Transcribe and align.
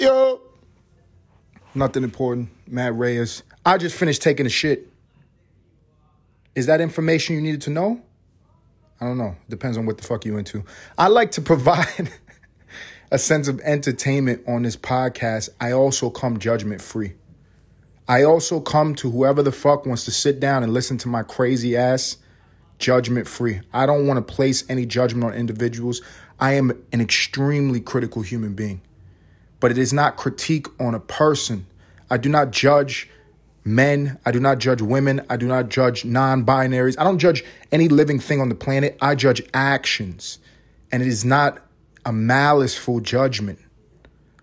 Yo. 0.00 0.40
Nothing 1.74 2.04
important. 2.04 2.48
Matt 2.66 2.96
Reyes. 2.96 3.42
I 3.66 3.76
just 3.76 3.94
finished 3.94 4.22
taking 4.22 4.46
a 4.46 4.48
shit. 4.48 4.88
Is 6.54 6.66
that 6.66 6.80
information 6.80 7.34
you 7.36 7.42
needed 7.42 7.60
to 7.62 7.70
know? 7.70 8.00
I 8.98 9.04
don't 9.04 9.18
know. 9.18 9.36
Depends 9.50 9.76
on 9.76 9.84
what 9.84 9.98
the 9.98 10.04
fuck 10.04 10.24
you 10.24 10.38
into. 10.38 10.64
I 10.96 11.08
like 11.08 11.32
to 11.32 11.42
provide 11.42 12.10
a 13.10 13.18
sense 13.18 13.46
of 13.46 13.60
entertainment 13.60 14.42
on 14.48 14.62
this 14.62 14.74
podcast. 14.74 15.50
I 15.60 15.72
also 15.72 16.08
come 16.08 16.38
judgment 16.38 16.80
free. 16.80 17.12
I 18.08 18.22
also 18.22 18.58
come 18.58 18.94
to 18.96 19.10
whoever 19.10 19.42
the 19.42 19.52
fuck 19.52 19.84
wants 19.84 20.06
to 20.06 20.10
sit 20.12 20.40
down 20.40 20.62
and 20.62 20.72
listen 20.72 20.96
to 20.98 21.08
my 21.08 21.22
crazy 21.22 21.76
ass 21.76 22.16
judgment 22.78 23.28
free. 23.28 23.60
I 23.74 23.84
don't 23.84 24.06
want 24.06 24.16
to 24.16 24.34
place 24.34 24.64
any 24.70 24.86
judgment 24.86 25.32
on 25.32 25.34
individuals. 25.34 26.00
I 26.40 26.54
am 26.54 26.70
an 26.90 27.02
extremely 27.02 27.82
critical 27.82 28.22
human 28.22 28.54
being. 28.54 28.80
But 29.60 29.70
it 29.70 29.78
is 29.78 29.92
not 29.92 30.16
critique 30.16 30.66
on 30.80 30.94
a 30.94 31.00
person. 31.00 31.66
I 32.10 32.16
do 32.16 32.28
not 32.28 32.50
judge 32.50 33.08
men. 33.64 34.18
I 34.24 34.32
do 34.32 34.40
not 34.40 34.58
judge 34.58 34.82
women. 34.82 35.20
I 35.28 35.36
do 35.36 35.46
not 35.46 35.68
judge 35.68 36.04
non 36.04 36.44
binaries. 36.44 36.96
I 36.98 37.04
don't 37.04 37.18
judge 37.18 37.44
any 37.70 37.88
living 37.88 38.18
thing 38.18 38.40
on 38.40 38.48
the 38.48 38.54
planet. 38.54 38.96
I 39.00 39.14
judge 39.14 39.42
actions. 39.54 40.38
And 40.90 41.02
it 41.02 41.08
is 41.08 41.24
not 41.24 41.58
a 42.04 42.12
maliceful 42.12 43.00
judgment. 43.00 43.58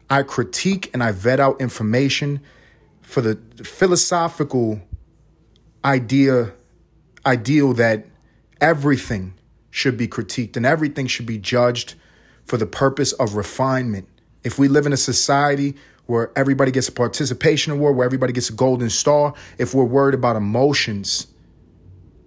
I 0.09 0.23
critique 0.23 0.89
and 0.93 1.03
I 1.03 1.11
vet 1.11 1.39
out 1.39 1.59
information 1.59 2.39
for 3.01 3.21
the 3.21 3.35
philosophical 3.63 4.79
idea 5.83 6.53
ideal 7.25 7.73
that 7.73 8.05
everything 8.61 9.33
should 9.69 9.97
be 9.97 10.07
critiqued 10.07 10.55
and 10.55 10.65
everything 10.65 11.07
should 11.07 11.25
be 11.25 11.37
judged 11.37 11.95
for 12.45 12.57
the 12.57 12.65
purpose 12.65 13.11
of 13.13 13.35
refinement. 13.35 14.07
If 14.43 14.59
we 14.59 14.67
live 14.67 14.85
in 14.85 14.93
a 14.93 14.97
society 14.97 15.75
where 16.05 16.31
everybody 16.35 16.71
gets 16.71 16.87
a 16.87 16.91
participation 16.91 17.73
award, 17.73 17.95
where 17.95 18.05
everybody 18.05 18.33
gets 18.33 18.49
a 18.49 18.53
golden 18.53 18.89
star, 18.89 19.33
if 19.57 19.73
we're 19.73 19.83
worried 19.83 20.15
about 20.15 20.35
emotions 20.35 21.27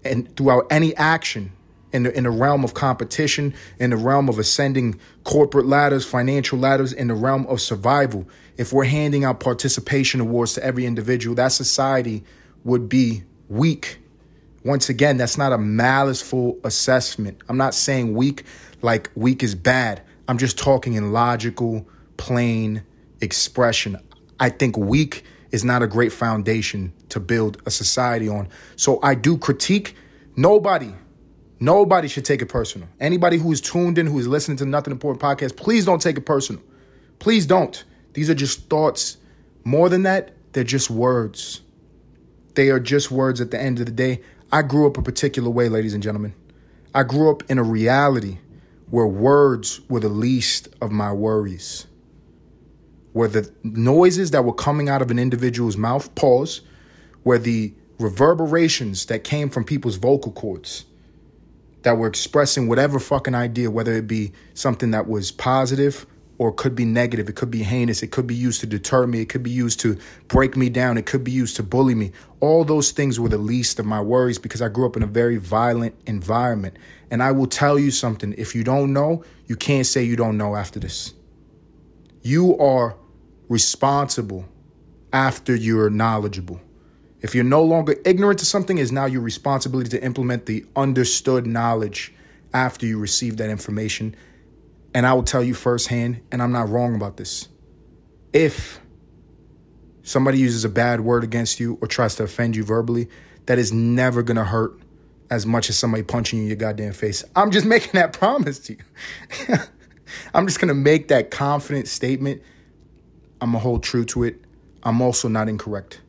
and 0.05 0.35
throughout 0.37 0.67
any 0.71 0.95
action 0.97 1.53
in 1.93 2.05
the, 2.05 2.17
in 2.17 2.25
the 2.25 2.31
realm 2.31 2.63
of 2.63 2.75
competition, 2.75 3.55
in 3.79 3.91
the 3.91 3.97
realm 3.97 4.29
of 4.29 4.39
ascending 4.39 4.99
corporate 5.25 5.67
ladders, 5.67 6.05
financial 6.05 6.59
ladders, 6.59 6.93
in 6.93 7.09
the 7.09 7.15
realm 7.15 7.47
of 7.47 7.61
survival, 7.61 8.29
if 8.57 8.73
we're 8.73 8.85
handing 8.85 9.25
out 9.25 9.41
participation 9.41 10.21
awards 10.21 10.55
to 10.55 10.65
every 10.65 10.87
individual, 10.87 11.35
that 11.37 11.49
society 11.49 12.23
would 12.65 12.89
be 12.89 13.23
weak. 13.49 13.99
Once 14.63 14.91
again, 14.91 15.17
that's 15.17 15.39
not 15.39 15.53
a 15.53 15.59
maliceful 15.59 16.59
assessment. 16.65 17.39
I'm 17.49 17.57
not 17.57 17.75
saying 17.75 18.15
weak 18.15 18.45
like 18.83 19.11
weak 19.15 19.43
is 19.43 19.55
bad. 19.55 20.03
I'm 20.29 20.39
just 20.39 20.59
talking 20.59 20.95
in 20.95 21.13
logical, 21.13 21.89
plain 22.21 22.83
expression. 23.23 23.97
I 24.39 24.51
think 24.51 24.77
weak 24.77 25.25
is 25.53 25.65
not 25.65 25.83
a 25.83 25.87
great 25.87 26.13
foundation 26.13 26.93
to 27.09 27.19
build 27.19 27.61
a 27.65 27.71
society 27.71 28.29
on. 28.29 28.51
So 28.77 29.01
I 29.03 29.15
do 29.15 29.39
critique. 29.39 29.97
Nobody, 30.37 30.93
nobody 31.61 32.09
should 32.09 32.27
take 32.27 32.43
it 32.43 32.47
personal. 32.47 32.89
Anybody 33.01 33.39
who 33.39 33.51
is 33.51 33.63
tuned 33.63 33.97
in, 33.97 34.07
who 34.07 34.19
is 34.19 34.29
listening 34.29 34.59
to 34.59 34.67
Nothing 34.67 34.93
Important 34.93 35.23
podcast, 35.23 35.57
please 35.57 35.87
don't 35.87 36.01
take 36.01 36.19
it 36.19 36.27
personal. 36.27 36.63
Please 37.21 37.47
don't. 37.47 37.83
These 38.13 38.29
are 38.29 38.35
just 38.35 38.69
thoughts. 38.69 39.17
More 39.65 39.89
than 39.89 40.03
that, 40.03 40.33
they're 40.53 40.63
just 40.63 40.91
words. 40.91 41.63
They 42.55 42.69
are 42.69 42.81
just 42.81 43.11
words 43.11 43.41
at 43.41 43.51
the 43.51 43.59
end 43.59 43.81
of 43.81 43.87
the 43.87 43.93
day. 43.93 44.21
I 44.53 44.61
grew 44.61 44.87
up 44.87 44.99
a 44.99 45.03
particular 45.03 45.49
way, 45.49 45.71
ladies 45.71 45.95
and 45.95 46.03
gentlemen. 46.03 46.35
I 46.95 47.03
grew 47.03 47.31
up 47.31 47.51
in 47.51 47.59
a 47.59 47.63
reality 47.63 48.39
where 48.91 49.07
words 49.07 49.81
were 49.89 50.01
the 50.01 50.11
least 50.11 50.69
of 50.83 50.93
my 50.93 51.13
worries 51.13 51.87
where 53.13 53.29
the 53.29 53.53
noises 53.63 54.31
that 54.31 54.45
were 54.45 54.53
coming 54.53 54.89
out 54.89 55.03
of 55.03 55.11
an 55.11 55.19
individual's 55.19 55.77
mouth, 55.77 56.15
pause, 56.15 56.61
where 57.23 57.39
the 57.39 57.75
reverberations 57.99 59.07
that 59.07 59.25
came 59.25 59.51
from 59.51 59.65
people's 59.65 59.97
vocal 59.97 60.33
cords 60.33 60.87
that 61.83 61.97
were 61.97 62.07
expressing 62.07 62.69
whatever 62.69 62.99
fucking 62.99 63.35
idea, 63.35 63.71
whether 63.71 63.93
it 63.95 64.07
be 64.07 64.33
something 64.55 64.91
that 64.93 65.07
was 65.09 65.31
positive 65.31 66.07
or 66.39 66.53
could 66.53 66.75
be 66.75 66.87
negative, 66.87 67.29
it 67.29 67.37
could 67.37 67.51
be 67.51 67.63
heinous, 67.63 68.03
it 68.03 68.11
could 68.11 68.27
be 68.27 68.35
used 68.35 68.61
to 68.61 68.67
deter 68.67 69.07
me, 69.07 69.21
it 69.21 69.29
could 69.29 69.43
be 69.43 69.51
used 69.51 69.81
to 69.81 69.99
break 70.29 70.57
me 70.57 70.71
down, 70.71 70.97
it 70.97 71.05
could 71.05 71.23
be 71.23 71.31
used 71.31 71.57
to 71.57 71.63
bully 71.63 71.95
me. 71.95 72.13
All 72.41 72.65
those 72.65 72.93
things 72.93 73.21
were 73.21 73.29
the 73.29 73.37
least 73.37 73.79
of 73.79 73.85
my 73.85 74.01
worries 74.01 74.39
because 74.39 74.63
I 74.63 74.69
grew 74.69 74.87
up 74.87 74.97
in 74.97 75.03
a 75.03 75.07
very 75.07 75.37
violent 75.37 75.95
environment. 76.07 76.79
And 77.11 77.23
I 77.23 77.33
will 77.33 77.47
tell 77.47 77.79
you 77.79 77.91
something 77.91 78.35
if 78.39 78.55
you 78.55 78.65
don't 78.65 78.95
know, 78.95 79.23
you 79.47 79.57
can't 79.57 79.85
say 79.85 80.03
you 80.03 80.17
don't 80.17 80.39
know 80.39 80.57
after 80.57 80.81
this. 80.81 81.13
You 82.23 82.57
are 82.59 82.97
responsible 83.51 84.47
after 85.13 85.55
you're 85.55 85.91
knowledgeable. 85.91 86.61
If 87.21 87.35
you're 87.35 87.45
no 87.45 87.63
longer 87.63 87.97
ignorant 88.07 88.39
to 88.39 88.47
something, 88.47 88.79
is 88.79 88.93
now 88.93 89.05
your 89.05 89.21
responsibility 89.21 89.91
to 89.91 90.03
implement 90.03 90.47
the 90.47 90.65
understood 90.75 91.47
knowledge 91.47 92.15
after 92.55 92.87
you 92.87 92.99
receive 92.99 93.37
that 93.37 93.51
information. 93.51 94.17
And 94.95 95.05
I 95.05 95.13
will 95.13 95.25
tell 95.25 95.43
you 95.43 95.53
firsthand, 95.53 96.23
and 96.33 96.41
I'm 96.41 96.53
not 96.53 96.69
wrong 96.69 96.95
about 96.95 97.17
this. 97.17 97.49
If 98.33 98.81
somebody 100.03 100.39
uses 100.39 100.65
a 100.65 100.69
bad 100.69 101.01
word 101.01 101.25
against 101.25 101.61
you 101.61 101.77
or 101.83 101.89
tries 101.89 102.15
to 102.17 102.23
offend 102.23 102.57
you 102.57 102.65
verbally, 102.65 103.09
that 103.47 103.59
is 103.59 103.73
never 103.73 104.23
gonna 104.23 104.45
hurt 104.45 104.79
as 105.29 105.45
much 105.45 105.69
as 105.69 105.79
somebody 105.79 106.05
punching 106.05 106.39
you 106.39 106.45
in 106.45 106.49
your 106.49 106.57
goddamn 106.57 106.93
face. 106.93 107.25
I'm 107.35 107.51
just 107.51 107.67
making 107.75 107.93
that 107.95 108.13
promise 108.13 108.61
to 108.61 108.75
you. 108.75 109.57
I'm 110.35 110.47
just 110.47 110.61
gonna 110.61 110.73
make 110.73 111.09
that 111.09 111.33
confident 111.33 111.89
statement 111.89 112.43
I'm 113.41 113.53
going 113.53 113.61
to 113.61 113.63
hold 113.63 113.83
true 113.83 114.05
to 114.07 114.25
it. 114.25 114.45
I'm 114.83 115.01
also 115.01 115.29
not 115.29 115.49
incorrect. 115.49 116.01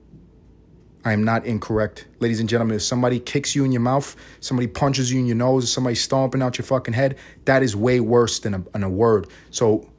I 1.03 1.13
am 1.13 1.23
not 1.23 1.45
incorrect. 1.45 2.07
Ladies 2.19 2.39
and 2.39 2.47
gentlemen, 2.47 2.75
if 2.75 2.83
somebody 2.83 3.19
kicks 3.19 3.55
you 3.55 3.65
in 3.65 3.71
your 3.71 3.81
mouth, 3.81 4.15
somebody 4.39 4.67
punches 4.67 5.11
you 5.11 5.19
in 5.19 5.25
your 5.25 5.35
nose, 5.35 5.71
somebody 5.71 5.95
stomping 5.95 6.41
out 6.41 6.57
your 6.57 6.65
fucking 6.65 6.93
head, 6.93 7.17
that 7.45 7.63
is 7.63 7.75
way 7.75 7.99
worse 7.99 8.39
than 8.39 8.53
a, 8.53 8.59
than 8.59 8.83
a 8.83 8.89
word. 8.89 9.27
So 9.49 9.89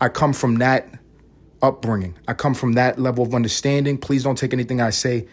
I 0.00 0.08
come 0.08 0.32
from 0.32 0.56
that 0.56 0.88
upbringing. 1.62 2.16
I 2.28 2.34
come 2.34 2.54
from 2.54 2.74
that 2.74 2.98
level 2.98 3.24
of 3.24 3.34
understanding. 3.34 3.98
Please 3.98 4.22
don't 4.22 4.38
take 4.38 4.52
anything 4.52 4.80
I 4.80 4.90
say 4.90 5.26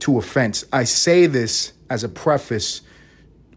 to 0.00 0.18
offense. 0.18 0.64
I 0.72 0.84
say 0.84 1.26
this 1.26 1.72
as 1.88 2.02
a 2.02 2.08
preface, 2.08 2.82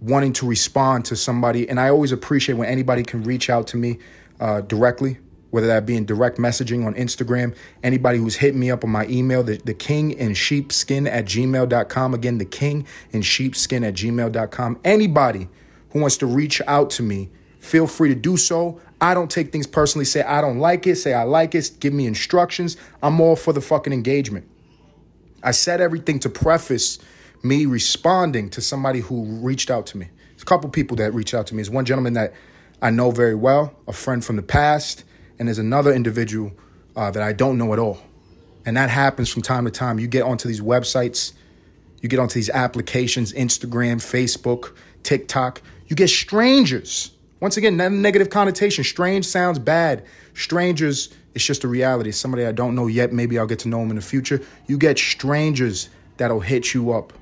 wanting 0.02 0.34
to 0.34 0.48
respond 0.48 1.06
to 1.06 1.16
somebody. 1.16 1.68
And 1.68 1.80
I 1.80 1.90
always 1.90 2.12
appreciate 2.12 2.56
when 2.56 2.70
anybody 2.70 3.04
can 3.04 3.24
reach 3.24 3.50
out 3.50 3.68
to 3.68 3.78
me 3.78 3.98
uh, 4.40 4.62
directly 4.62 5.18
whether 5.52 5.68
that 5.68 5.86
be 5.86 5.96
in 5.96 6.06
direct 6.06 6.38
messaging 6.38 6.86
on 6.86 6.94
Instagram, 6.96 7.56
anybody 7.84 8.18
who's 8.18 8.36
hitting 8.36 8.60
me 8.60 8.70
up 8.70 8.84
on 8.84 8.90
my 8.90 9.06
email, 9.08 9.44
the, 9.44 9.58
the 9.58 9.74
king 9.74 10.12
in 10.12 10.34
sheepskin 10.34 11.08
at 11.08 11.26
gmail.com. 11.26 12.14
Again, 12.14 12.38
the 12.38 12.46
king 12.46 12.86
in 13.12 13.22
sheepskin 13.22 13.84
at 13.84 13.96
gmail.com. 13.96 14.80
Anybody 14.84 15.48
who 15.92 16.02
wants 16.02 16.18
to 16.18 16.26
reach 16.26 16.62
out 16.68 16.90
to 16.92 17.04
me, 17.04 17.30
feel 17.60 17.88
free 17.88 18.10
to 18.10 18.16
do 18.16 18.38
so. 18.38 18.80
I 19.02 19.14
don't 19.14 19.32
take 19.32 19.52
things 19.52 19.66
personally, 19.66 20.06
say 20.06 20.22
I 20.22 20.42
don't 20.42 20.60
like 20.60 20.86
it, 20.86 20.98
say 20.98 21.14
I 21.14 21.24
like 21.24 21.56
it, 21.56 21.72
give 21.80 21.94
me 21.94 22.06
instructions. 22.06 22.78
I'm 23.02 23.20
all 23.22 23.36
for 23.36 23.54
the 23.54 23.62
fucking 23.62 23.94
engagement. 23.94 24.48
I 25.42 25.52
said 25.52 25.80
everything 25.80 26.20
to 26.20 26.30
preface 26.30 27.00
me 27.42 27.66
responding 27.66 28.50
to 28.50 28.62
somebody 28.62 29.00
who 29.00 29.24
reached 29.24 29.72
out 29.72 29.86
to 29.88 29.98
me. 29.98 30.10
There's 30.32 30.44
a 30.44 30.46
couple 30.46 30.70
people 30.70 30.98
that 30.98 31.14
reached 31.14 31.34
out 31.34 31.48
to 31.48 31.56
me. 31.56 31.60
There's 31.60 31.70
one 31.70 31.86
gentleman 31.86 32.14
that 32.14 32.34
I 32.82 32.90
know 32.92 33.12
very 33.12 33.36
well, 33.36 33.74
a 33.88 33.94
friend 33.94 34.24
from 34.24 34.36
the 34.36 34.42
past 34.42 35.06
and 35.40 35.48
there's 35.48 35.58
another 35.58 35.94
individual 35.94 36.52
uh, 36.96 37.10
that 37.12 37.24
I 37.24 37.34
don't 37.34 37.58
know 37.58 37.74
at 37.74 37.80
all. 37.80 38.00
And 38.66 38.76
that 38.78 38.90
happens 38.90 39.30
from 39.30 39.42
time 39.42 39.66
to 39.66 39.72
time. 39.72 40.00
You 40.00 40.08
get 40.08 40.24
onto 40.24 40.48
these 40.48 40.62
websites, 40.62 41.32
you 42.02 42.10
get 42.10 42.20
onto 42.20 42.36
these 42.36 42.50
applications, 42.50 43.34
Instagram, 43.34 43.96
Facebook, 43.96 44.76
TikTok, 45.04 45.62
you 45.88 45.96
get 45.96 46.10
strangers. 46.10 47.12
Once 47.40 47.56
again, 47.56 47.78
negative 47.78 48.30
connotation. 48.30 48.84
Strange 48.84 49.26
sounds 49.26 49.60
bad. 49.60 50.06
Strangers, 50.34 51.10
it's 51.34 51.46
just 51.46 51.64
a 51.64 51.70
reality. 51.70 52.12
Somebody 52.12 52.46
I 52.46 52.52
don't 52.52 52.76
know 52.76 52.88
yet, 52.88 53.14
maybe 53.14 53.40
I'll 53.40 53.48
get 53.48 53.60
to 53.60 53.70
know 53.70 53.80
them 53.80 53.90
in 53.90 53.96
the 53.96 54.02
future. 54.02 54.42
You 54.68 54.78
get 54.78 55.00
strangers 55.00 55.90
that'll 56.18 56.42
hit 56.42 56.74
you 56.74 56.92
up 56.92 57.14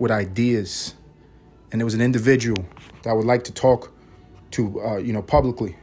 with 0.00 0.10
ideas. 0.10 0.94
And 1.70 1.80
there 1.80 1.84
was 1.84 1.94
an 1.94 2.00
individual 2.00 2.64
that 3.02 3.10
I 3.10 3.12
would 3.12 3.26
like 3.26 3.44
to 3.44 3.52
talk 3.52 3.92
to, 4.52 4.80
uh, 4.80 4.96
you 4.96 5.12
know, 5.12 5.22
publicly 5.22 5.76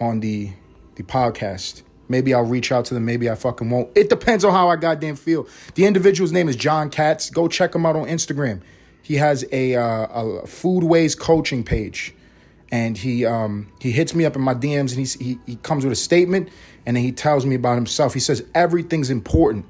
on 0.00 0.20
the 0.20 0.50
the 0.98 1.04
podcast. 1.04 1.82
Maybe 2.08 2.34
I'll 2.34 2.44
reach 2.44 2.72
out 2.72 2.84
to 2.86 2.94
them. 2.94 3.04
Maybe 3.04 3.30
I 3.30 3.34
fucking 3.34 3.70
won't. 3.70 3.90
It 3.94 4.08
depends 4.08 4.44
on 4.44 4.52
how 4.52 4.68
I 4.68 4.76
goddamn 4.76 5.16
feel. 5.16 5.46
The 5.74 5.86
individual's 5.86 6.32
name 6.32 6.48
is 6.48 6.56
John 6.56 6.90
Katz. 6.90 7.30
Go 7.30 7.48
check 7.48 7.74
him 7.74 7.86
out 7.86 7.96
on 7.96 8.06
Instagram. 8.06 8.60
He 9.02 9.14
has 9.14 9.44
a, 9.52 9.74
uh, 9.76 10.06
a 10.06 10.22
foodways 10.46 11.18
coaching 11.18 11.64
page, 11.64 12.14
and 12.70 12.98
he 12.98 13.24
um, 13.24 13.72
he 13.80 13.90
hits 13.90 14.14
me 14.14 14.24
up 14.26 14.36
in 14.36 14.42
my 14.42 14.54
DMs, 14.54 14.94
and 14.96 15.06
he, 15.06 15.24
he 15.24 15.38
he 15.46 15.56
comes 15.56 15.84
with 15.84 15.92
a 15.92 15.96
statement, 15.96 16.50
and 16.84 16.96
then 16.96 17.04
he 17.04 17.12
tells 17.12 17.46
me 17.46 17.54
about 17.54 17.76
himself. 17.76 18.12
He 18.12 18.20
says 18.20 18.44
everything's 18.54 19.08
important. 19.08 19.64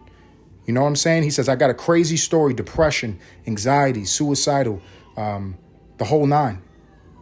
You 0.67 0.75
know 0.75 0.83
what 0.83 0.89
I'm 0.89 0.97
saying? 0.97 1.23
He 1.23 1.31
says 1.31 1.49
I 1.49 1.57
got 1.57 1.71
a 1.71 1.75
crazy 1.75 2.17
story: 2.17 2.55
depression, 2.55 3.21
anxiety, 3.47 4.05
suicidal, 4.05 4.81
um, 5.17 5.57
the 5.99 6.05
whole 6.05 6.27
nine. 6.27 6.63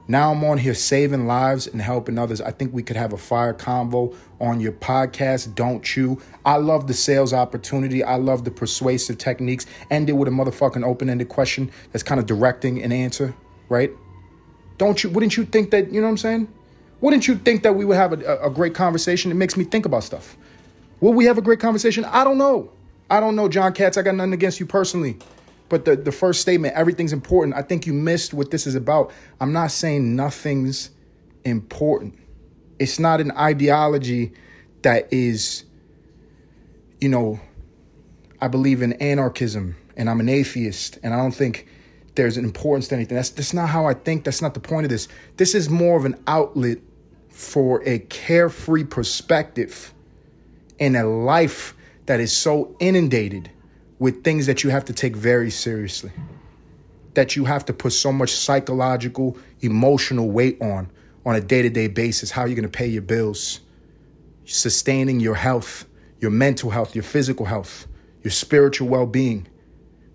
Now 0.09 0.31
I'm 0.31 0.45
on 0.45 0.59
here 0.59 0.75
saving 0.75 1.27
lives 1.27 1.67
and 1.67 1.83
helping 1.83 2.17
others. 2.17 2.41
I 2.41 2.53
think 2.53 2.73
we 2.73 2.83
could 2.83 2.97
have 2.97 3.13
a 3.13 3.17
fire 3.17 3.53
convo 3.53 4.15
on 4.41 4.61
your 4.61 4.73
podcast. 4.73 5.55
Don't 5.57 5.97
you? 5.97 6.23
I 6.45 6.59
love 6.59 6.87
the 6.87 6.95
sales 6.95 7.33
opportunity. 7.33 8.05
I 8.05 8.15
love 8.17 8.45
the 8.45 8.53
persuasive 8.53 9.19
techniques. 9.19 9.67
End 9.91 10.09
it 10.09 10.13
with 10.13 10.29
a 10.29 10.31
motherfucking 10.31 10.85
open 10.85 11.11
ended 11.11 11.29
question 11.29 11.73
that's 11.91 12.05
kind 12.05 12.21
of 12.21 12.27
directing 12.27 12.83
an 12.83 12.93
answer, 12.93 13.35
right? 13.69 13.91
Don't 14.79 15.03
you? 15.03 15.11
Wouldn't 15.11 15.37
you 15.37 15.45
think 15.45 15.73
that? 15.73 15.93
You 15.93 16.01
know 16.01 16.07
what 16.07 16.13
I'm 16.13 16.19
saying? 16.19 16.49
Wouldn't 17.01 17.27
you 17.27 17.37
think 17.37 17.65
that 17.65 17.75
we 17.75 17.85
would 17.85 17.97
have 17.97 18.13
a, 18.13 18.39
a 18.43 18.51
great 18.51 18.75
conversation? 18.75 19.31
It 19.31 19.35
makes 19.35 19.57
me 19.57 19.65
think 19.65 19.87
about 19.87 20.05
stuff. 20.05 20.37
Will 21.01 21.13
we 21.13 21.25
have 21.27 21.37
a 21.37 21.43
great 21.43 21.61
conversation? 21.61 22.05
I 22.05 22.25
don't 22.25 22.39
know. 22.39 22.71
I 23.11 23.21
don't 23.21 23.37
know, 23.37 23.49
John 23.49 23.73
Katz. 23.73 23.97
I 23.97 24.03
got 24.03 24.15
nothing 24.15 24.33
against 24.33 24.61
you 24.61 24.67
personally. 24.67 25.19
But 25.69 25.85
the, 25.85 25.97
the 25.97 26.13
first 26.13 26.41
statement, 26.41 26.75
everything's 26.75 27.13
important. 27.13 27.57
I 27.57 27.63
think 27.63 27.87
you 27.87 27.93
missed 27.93 28.33
what 28.33 28.51
this 28.51 28.67
is 28.67 28.75
about. 28.75 29.13
I'm 29.41 29.53
not 29.53 29.71
saying 29.71 30.15
nothing's 30.15 30.91
important. 31.45 32.19
It's 32.79 32.99
not 32.99 33.21
an 33.21 33.33
ideology 33.33 34.33
that 34.83 35.13
is, 35.13 35.65
you 37.01 37.09
know, 37.09 37.41
I 38.41 38.49
believe 38.49 38.83
in 38.83 38.93
anarchism 38.95 39.77
and 39.97 40.11
I'm 40.11 40.21
an 40.21 40.29
atheist 40.29 40.99
and 41.03 41.15
I 41.15 41.17
don't 41.17 41.35
think 41.35 41.67
there's 42.15 42.37
an 42.37 42.45
importance 42.45 42.89
to 42.89 42.95
anything. 42.95 43.17
That's 43.17 43.31
that's 43.31 43.53
not 43.53 43.69
how 43.69 43.87
I 43.87 43.95
think. 43.95 44.25
That's 44.25 44.43
not 44.43 44.55
the 44.55 44.61
point 44.61 44.85
of 44.85 44.91
this. 44.91 45.09
This 45.37 45.55
is 45.55 45.69
more 45.69 45.97
of 45.97 46.05
an 46.05 46.17
outlet 46.27 46.79
for 47.31 47.83
a 47.87 47.99
carefree 47.99 48.85
perspective 48.85 49.93
in 50.79 50.97
a 50.97 51.05
life 51.05 51.75
that 52.07 52.21
is 52.21 52.35
so 52.35 52.75
inundated 52.81 53.51
with 53.99 54.25
things 54.25 54.47
that 54.47 54.63
you 54.63 54.71
have 54.71 54.85
to 54.87 54.93
take 54.93 55.17
very 55.17 55.51
seriously, 55.51 56.13
that 57.15 57.37
you 57.37 57.45
have 57.45 57.65
to 57.67 57.73
put 57.73 57.93
so 57.93 58.13
much 58.13 58.31
psychological, 58.31 59.39
emotional 59.61 60.31
weight 60.31 60.61
on 60.61 60.91
on 61.25 61.35
a 61.35 61.41
day 61.41 61.63
to 61.63 61.71
day 61.71 61.89
basis. 61.89 62.31
How 62.31 62.43
are 62.43 62.49
you 62.49 62.55
going 62.55 62.69
to 62.71 62.79
pay 62.79 62.87
your 62.87 63.03
bills? 63.03 63.61
Sustaining 64.45 65.19
your 65.19 65.35
health, 65.35 65.87
your 66.21 66.31
mental 66.31 66.71
health, 66.71 66.95
your 66.95 67.05
physical 67.05 67.47
health, 67.47 67.87
your 68.23 68.31
spiritual 68.31 68.89
well 68.89 69.07
being. 69.07 69.49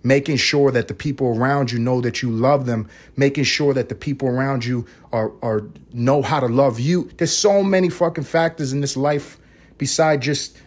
Making 0.04 0.38
sure 0.38 0.72
that 0.72 0.88
the 0.88 0.95
people 0.95 1.27
around 1.27 1.72
you 1.72 1.77
know 1.77 2.01
that 2.01 2.24
you 2.24 2.31
love 2.31 2.66
them, 2.66 2.89
making 3.16 3.44
sure 3.44 3.72
that 3.75 3.88
the 3.88 3.94
people 3.94 4.27
around 4.30 4.66
you 4.66 4.88
are, 5.13 5.31
are 5.44 5.68
know 5.94 6.24
how 6.24 6.39
to 6.39 6.48
love 6.48 6.80
you. 6.80 7.12
There's 7.18 7.36
so 7.36 7.62
many 7.62 7.89
fucking 7.89 8.24
factors 8.24 8.74
in 8.74 8.81
this 8.81 8.98
life 8.98 9.38
beside 9.77 10.24
just 10.24 10.57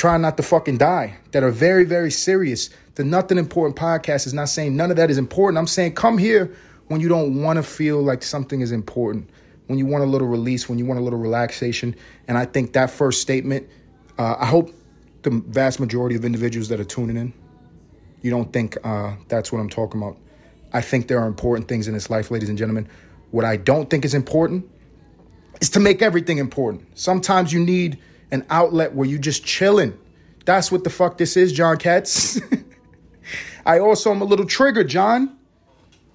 trying 0.00 0.22
not 0.22 0.38
to 0.38 0.42
fucking 0.42 0.78
die 0.78 1.14
that 1.32 1.42
are 1.42 1.50
very, 1.50 1.84
very 1.84 2.10
serious. 2.10 2.70
The 2.94 3.04
Nothing 3.04 3.36
Important 3.36 3.76
podcast 3.76 4.26
is 4.26 4.32
not 4.32 4.48
saying 4.48 4.74
none 4.74 4.90
of 4.90 4.96
that 4.96 5.10
is 5.10 5.18
important. 5.18 5.58
I'm 5.58 5.66
saying 5.66 5.92
come 5.92 6.16
here 6.16 6.56
when 6.86 7.02
you 7.02 7.08
don't 7.10 7.42
want 7.42 7.58
to 7.58 7.62
feel 7.62 8.00
like 8.00 8.22
something 8.22 8.62
is 8.62 8.72
important, 8.72 9.28
when 9.66 9.78
you 9.78 9.84
want 9.84 10.02
a 10.02 10.06
little 10.06 10.26
release, 10.26 10.70
when 10.70 10.78
you 10.78 10.86
want 10.86 11.00
a 11.00 11.02
little 11.02 11.18
relaxation. 11.18 11.94
And 12.28 12.38
I 12.38 12.46
think 12.46 12.72
that 12.72 12.90
first 12.90 13.20
statement, 13.20 13.68
uh, 14.18 14.36
I 14.40 14.46
hope 14.46 14.72
the 15.20 15.42
vast 15.48 15.78
majority 15.78 16.16
of 16.16 16.24
individuals 16.24 16.70
that 16.70 16.80
are 16.80 16.84
tuning 16.84 17.18
in, 17.18 17.34
you 18.22 18.30
don't 18.30 18.50
think 18.54 18.78
uh, 18.82 19.16
that's 19.28 19.52
what 19.52 19.58
I'm 19.58 19.68
talking 19.68 20.00
about. 20.00 20.16
I 20.72 20.80
think 20.80 21.08
there 21.08 21.20
are 21.20 21.26
important 21.26 21.68
things 21.68 21.88
in 21.88 21.92
this 21.92 22.08
life, 22.08 22.30
ladies 22.30 22.48
and 22.48 22.56
gentlemen. 22.56 22.88
What 23.32 23.44
I 23.44 23.58
don't 23.58 23.90
think 23.90 24.06
is 24.06 24.14
important 24.14 24.66
is 25.60 25.68
to 25.68 25.78
make 25.78 26.00
everything 26.00 26.38
important. 26.38 26.86
Sometimes 26.98 27.52
you 27.52 27.60
need 27.60 27.98
an 28.32 28.46
outlet 28.50 28.94
where 28.94 29.06
you 29.06 29.18
just 29.18 29.44
chilling. 29.44 29.98
That's 30.44 30.72
what 30.72 30.84
the 30.84 30.90
fuck 30.90 31.18
this 31.18 31.36
is, 31.36 31.52
John 31.52 31.76
Katz. 31.76 32.40
I 33.66 33.78
also 33.78 34.10
am 34.10 34.22
a 34.22 34.24
little 34.24 34.46
triggered, 34.46 34.88
John. 34.88 35.36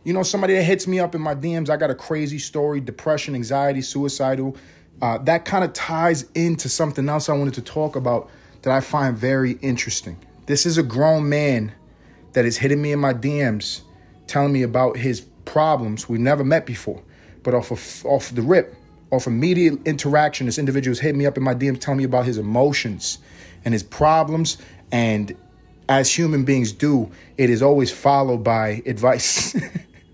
You 0.03 0.13
know, 0.13 0.23
somebody 0.23 0.56
that 0.56 0.63
hits 0.63 0.88
me 0.88 1.00
up 1.00 1.15
in 1.15 1.21
my 1.21 1.35
DMs, 1.35 1.69
I 1.69 1.77
got 1.77 1.89
a 1.89 1.95
crazy 1.95 2.39
story, 2.39 2.79
depression, 2.79 3.35
anxiety, 3.35 3.81
suicidal. 3.81 4.56
Uh, 5.01 5.17
that 5.19 5.45
kind 5.45 5.63
of 5.63 5.73
ties 5.73 6.25
into 6.35 6.69
something 6.69 7.09
else 7.09 7.27
I 7.27 7.33
wanted 7.33 7.56
to 7.56 7.62
talk 7.62 7.95
about 7.95 8.29
that 8.62 8.73
I 8.73 8.81
find 8.81 9.17
very 9.17 9.53
interesting. 9.62 10.17
This 10.45 10.65
is 10.65 10.77
a 10.77 10.83
grown 10.83 11.27
man 11.27 11.71
that 12.33 12.45
is 12.45 12.57
hitting 12.57 12.81
me 12.81 12.91
in 12.91 13.00
my 13.00 13.13
DMs, 13.13 13.81
telling 14.27 14.53
me 14.53 14.63
about 14.63 14.97
his 14.97 15.21
problems 15.45 16.09
we 16.09 16.17
never 16.17 16.44
met 16.44 16.65
before, 16.65 17.01
but 17.44 17.53
off 17.53 17.71
of 17.71 18.06
off 18.06 18.29
the 18.29 18.41
rip, 18.41 18.75
off 19.15 19.27
immediate 19.27 19.85
interaction, 19.88 20.45
this 20.45 20.57
individual 20.57 20.95
hit 20.97 21.15
me 21.15 21.25
up 21.25 21.38
in 21.38 21.44
my 21.44 21.56
DMs 21.56 21.79
telling 21.79 21.97
me 21.97 22.03
about 22.03 22.25
his 22.25 22.38
emotions 22.38 23.19
and 23.63 23.73
his 23.73 23.83
problems. 23.83 24.57
And 24.91 25.35
as 25.89 26.12
human 26.12 26.45
beings 26.45 26.71
do, 26.71 27.12
it 27.38 27.50
is 27.50 27.62
always 27.62 27.91
followed 27.91 28.44
by 28.44 28.81
advice. 28.85 29.56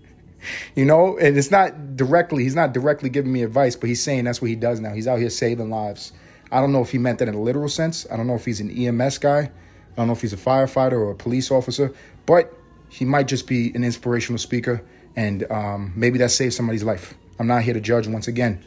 you 0.74 0.84
know, 0.84 1.18
and 1.18 1.36
it's 1.36 1.50
not 1.50 1.96
directly, 1.96 2.44
he's 2.44 2.54
not 2.54 2.72
directly 2.72 3.10
giving 3.10 3.32
me 3.32 3.42
advice, 3.42 3.76
but 3.76 3.88
he's 3.88 4.02
saying 4.02 4.24
that's 4.24 4.40
what 4.40 4.48
he 4.48 4.56
does 4.56 4.80
now. 4.80 4.92
He's 4.92 5.06
out 5.06 5.18
here 5.18 5.30
saving 5.30 5.70
lives. 5.70 6.12
I 6.50 6.60
don't 6.60 6.72
know 6.72 6.82
if 6.82 6.90
he 6.90 6.98
meant 6.98 7.18
that 7.20 7.28
in 7.28 7.34
a 7.34 7.40
literal 7.40 7.68
sense. 7.68 8.06
I 8.10 8.16
don't 8.16 8.26
know 8.26 8.34
if 8.34 8.44
he's 8.44 8.60
an 8.60 8.70
EMS 8.70 9.18
guy. 9.18 9.40
I 9.40 9.96
don't 9.96 10.06
know 10.06 10.12
if 10.12 10.20
he's 10.20 10.32
a 10.32 10.38
firefighter 10.38 10.92
or 10.92 11.10
a 11.10 11.14
police 11.14 11.50
officer, 11.50 11.94
but 12.26 12.52
he 12.88 13.04
might 13.04 13.26
just 13.26 13.46
be 13.46 13.72
an 13.74 13.84
inspirational 13.84 14.38
speaker, 14.38 14.82
and 15.16 15.50
um, 15.50 15.92
maybe 15.96 16.18
that 16.18 16.30
saved 16.30 16.54
somebody's 16.54 16.82
life. 16.82 17.14
I'm 17.38 17.46
not 17.46 17.62
here 17.62 17.74
to 17.74 17.80
judge 17.80 18.06
once 18.06 18.28
again. 18.28 18.62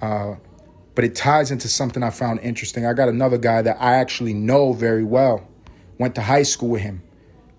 Uh, 0.00 0.36
but 0.94 1.04
it 1.04 1.14
ties 1.14 1.50
into 1.50 1.68
something 1.68 2.02
I 2.02 2.10
found 2.10 2.40
interesting. 2.40 2.84
I 2.84 2.92
got 2.92 3.08
another 3.08 3.38
guy 3.38 3.62
that 3.62 3.76
I 3.80 3.96
actually 3.96 4.34
know 4.34 4.72
very 4.72 5.04
well. 5.04 5.48
Went 5.98 6.14
to 6.16 6.22
high 6.22 6.42
school 6.42 6.70
with 6.70 6.82
him. 6.82 7.02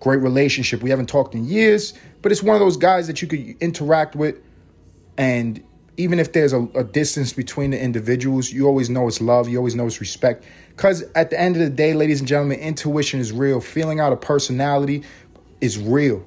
Great 0.00 0.20
relationship. 0.20 0.82
We 0.82 0.90
haven't 0.90 1.08
talked 1.08 1.34
in 1.34 1.44
years, 1.44 1.94
but 2.20 2.32
it's 2.32 2.42
one 2.42 2.54
of 2.54 2.60
those 2.60 2.76
guys 2.76 3.06
that 3.06 3.22
you 3.22 3.28
could 3.28 3.56
interact 3.60 4.16
with. 4.16 4.40
And 5.16 5.62
even 5.96 6.18
if 6.18 6.32
there's 6.32 6.52
a, 6.52 6.62
a 6.74 6.84
distance 6.84 7.32
between 7.32 7.70
the 7.70 7.80
individuals, 7.80 8.50
you 8.50 8.66
always 8.66 8.90
know 8.90 9.06
it's 9.08 9.20
love. 9.20 9.48
You 9.48 9.58
always 9.58 9.74
know 9.74 9.86
it's 9.86 10.00
respect. 10.00 10.44
Because 10.70 11.02
at 11.14 11.30
the 11.30 11.40
end 11.40 11.56
of 11.56 11.62
the 11.62 11.70
day, 11.70 11.94
ladies 11.94 12.18
and 12.18 12.28
gentlemen, 12.28 12.58
intuition 12.58 13.20
is 13.20 13.30
real. 13.30 13.60
Feeling 13.60 14.00
out 14.00 14.12
a 14.12 14.16
personality 14.16 15.04
is 15.60 15.78
real. 15.78 16.24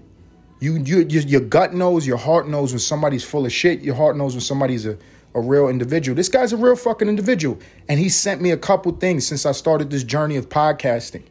You, 0.60 0.78
you, 0.78 1.00
your 1.02 1.42
gut 1.42 1.74
knows, 1.74 2.08
your 2.08 2.18
heart 2.18 2.48
knows 2.48 2.72
when 2.72 2.80
somebody's 2.80 3.24
full 3.24 3.46
of 3.46 3.52
shit. 3.52 3.82
Your 3.82 3.96
heart 3.96 4.16
knows 4.16 4.34
when 4.34 4.42
somebody's 4.42 4.86
a 4.86 4.98
a 5.36 5.42
real 5.42 5.68
individual. 5.68 6.16
This 6.16 6.30
guy's 6.30 6.54
a 6.54 6.58
real 6.58 6.76
fucking 6.76 7.08
individual. 7.08 7.60
And 7.88 8.00
he 8.00 8.10
sent 8.10 8.42
me 8.42 8.52
a 8.52 8.58
couple 8.58 8.94
things 8.94 9.28
since 9.28 9.46
I 9.46 9.52
started 9.52 9.92
this 9.92 10.04
journey 10.04 10.38
of 10.38 10.50
podcasting. 10.50 11.24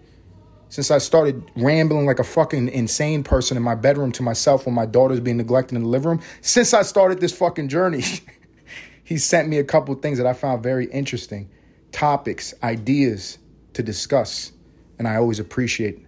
Since 0.68 0.90
I 0.90 0.98
started 0.98 1.42
rambling 1.56 2.04
like 2.04 2.18
a 2.18 2.24
fucking 2.24 2.68
insane 2.68 3.24
person 3.24 3.56
in 3.56 3.62
my 3.62 3.74
bedroom 3.74 4.12
to 4.12 4.22
myself 4.22 4.66
when 4.66 4.74
my 4.74 4.86
daughter's 4.86 5.20
being 5.20 5.38
neglected 5.38 5.76
in 5.76 5.82
the 5.82 5.88
living 5.88 6.08
room. 6.08 6.20
Since 6.42 6.74
I 6.74 6.82
started 6.82 7.20
this 7.20 7.32
fucking 7.32 7.68
journey, 7.68 8.04
he 9.04 9.16
sent 9.16 9.48
me 9.48 9.58
a 9.58 9.64
couple 9.64 9.94
things 9.94 10.18
that 10.18 10.26
I 10.26 10.34
found 10.34 10.62
very 10.62 10.86
interesting. 10.86 11.48
Topics, 11.90 12.54
ideas 12.62 13.38
to 13.72 13.82
discuss. 13.82 14.52
And 14.98 15.08
I 15.08 15.16
always 15.16 15.40
appreciate 15.40 16.04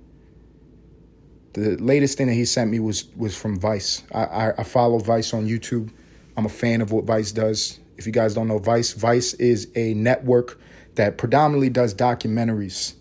the 1.54 1.76
latest 1.78 2.18
thing 2.18 2.26
that 2.26 2.34
he 2.34 2.44
sent 2.44 2.70
me 2.70 2.78
was 2.78 3.06
was 3.16 3.34
from 3.34 3.58
Vice. 3.58 4.02
I, 4.12 4.24
I, 4.24 4.54
I 4.58 4.62
follow 4.62 4.98
Vice 4.98 5.32
on 5.32 5.46
YouTube. 5.46 5.90
I'm 6.36 6.44
a 6.44 6.50
fan 6.50 6.82
of 6.82 6.92
what 6.92 7.04
Vice 7.04 7.32
does. 7.32 7.80
If 7.96 8.06
you 8.06 8.12
guys 8.12 8.34
don't 8.34 8.48
know 8.48 8.58
Vice, 8.58 8.92
Vice 8.92 9.34
is 9.34 9.68
a 9.74 9.94
network 9.94 10.60
that 10.96 11.18
predominantly 11.18 11.70
does 11.70 11.94
documentaries 11.94 12.94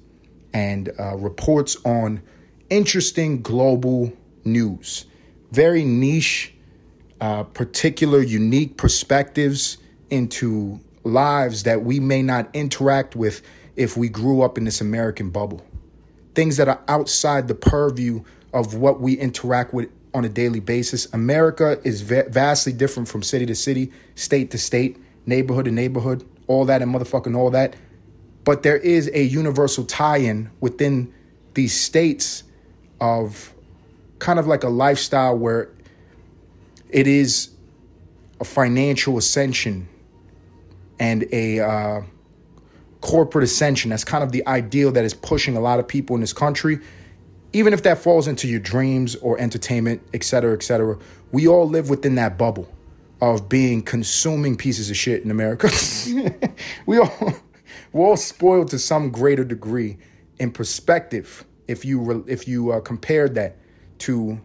and 0.54 0.92
uh, 1.00 1.16
reports 1.18 1.78
on 1.86 2.22
interesting 2.70 3.42
global 3.42 4.14
news. 4.44 5.06
Very 5.52 5.84
niche, 5.84 6.54
uh, 7.22 7.44
particular, 7.44 8.22
unique 8.22 8.78
perspectives 8.78 9.78
into 10.10 10.80
lives 11.04 11.64
that 11.64 11.84
we 11.84 12.00
may 12.00 12.22
not 12.22 12.50
interact 12.54 13.16
with 13.16 13.42
if 13.75 13.98
we 13.98 14.10
grew 14.10 14.42
up 14.42 14.58
in 14.58 14.64
this 14.64 14.82
American 14.82 15.30
bubble. 15.30 15.66
Things 16.34 16.58
that 16.58 16.68
are 16.68 16.82
outside 16.88 17.48
the 17.48 17.56
purview 17.56 18.24
of 18.54 18.75
what 18.75 19.02
we 19.02 19.14
interact 19.14 19.74
with 19.74 19.90
on 20.15 20.24
a 20.24 20.29
daily 20.29 20.62
basis. 20.62 21.13
America 21.13 21.77
is 21.84 22.01
vastly 22.01 22.72
different 22.72 23.10
from 23.10 23.22
city 23.22 23.45
to 23.45 23.53
city, 23.53 23.91
state 24.15 24.50
to 24.51 24.57
state, 24.57 24.98
neighborhood 25.25 25.65
to 25.65 25.72
neighborhood, 25.72 26.25
all 26.48 26.63
that 26.65 26.81
and 26.81 26.93
motherfucking 26.93 27.36
all 27.36 27.51
that. 27.51 27.75
But 28.45 28.63
there 28.63 28.77
is 28.77 29.12
a 29.13 29.24
universal 29.24 29.84
tie 29.84 30.17
in 30.17 30.50
within 30.62 31.13
these 31.53 31.77
states 31.77 32.43
of 33.01 33.53
kind 34.19 34.39
of 34.39 34.48
like 34.48 34.63
a 34.63 34.69
lifestyle 34.69 35.38
where 35.38 35.69
it 36.89 37.07
is 37.07 37.50
a 38.39 38.45
financial 38.45 39.17
ascension 39.17 39.88
and 40.98 41.25
a 41.34 41.60
uh, 41.60 42.01
corporate 43.01 43.43
ascension. 43.43 43.89
That's 43.89 44.05
kind 44.05 44.24
of 44.24 44.31
the 44.31 44.48
ideal 44.48 44.93
that 44.93 45.03
is 45.03 45.13
pushing 45.13 45.57
a 45.57 45.60
lot 45.60 45.79
of 45.79 45.88
people 45.88 46.15
in 46.15 46.22
this 46.22 46.34
country 46.34 46.79
even 47.55 47.71
if 47.71 47.83
that 47.83 47.97
falls 47.97 48.27
into 48.27 48.50
your 48.50 48.59
dreams 48.59 49.15
or 49.15 49.39
entertainment, 49.39 50.01
et 50.13 50.25
cetera, 50.25 50.53
et 50.53 50.62
cetera, 50.62 50.97
we 51.31 51.47
all 51.47 51.69
live 51.69 51.89
within 51.89 52.15
that 52.15 52.38
bubble 52.38 52.67
of 53.21 53.47
being 53.47 53.81
consuming 53.81 54.57
pieces 54.57 54.89
of 54.89 54.97
shit 54.97 55.24
in 55.24 55.31
America. 55.31 55.69
we 56.85 56.97
all 56.97 57.33
we're 57.93 58.05
all 58.05 58.17
spoiled 58.17 58.67
to 58.71 58.77
some 58.77 59.09
greater 59.09 59.45
degree 59.45 59.97
in 60.38 60.51
perspective 60.51 61.45
if 61.69 61.85
you 61.85 62.25
if 62.27 62.45
you 62.45 62.74
uh, 62.74 62.81
compared 62.81 63.35
that 63.35 63.55
to 64.00 64.38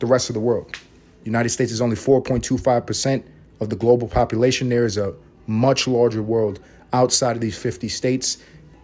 the 0.00 0.06
rest 0.06 0.28
of 0.28 0.34
the 0.34 0.40
world. 0.40 0.76
United 1.22 1.50
States 1.50 1.70
is 1.70 1.80
only 1.80 1.94
4.25% 1.94 3.22
of 3.60 3.70
the 3.70 3.76
global 3.76 4.08
population. 4.08 4.68
There 4.70 4.84
is 4.84 4.98
a 4.98 5.14
much 5.46 5.86
larger 5.86 6.20
world 6.20 6.58
outside 6.92 7.36
of 7.36 7.40
these 7.40 7.56
50 7.56 7.88
states. 7.88 8.38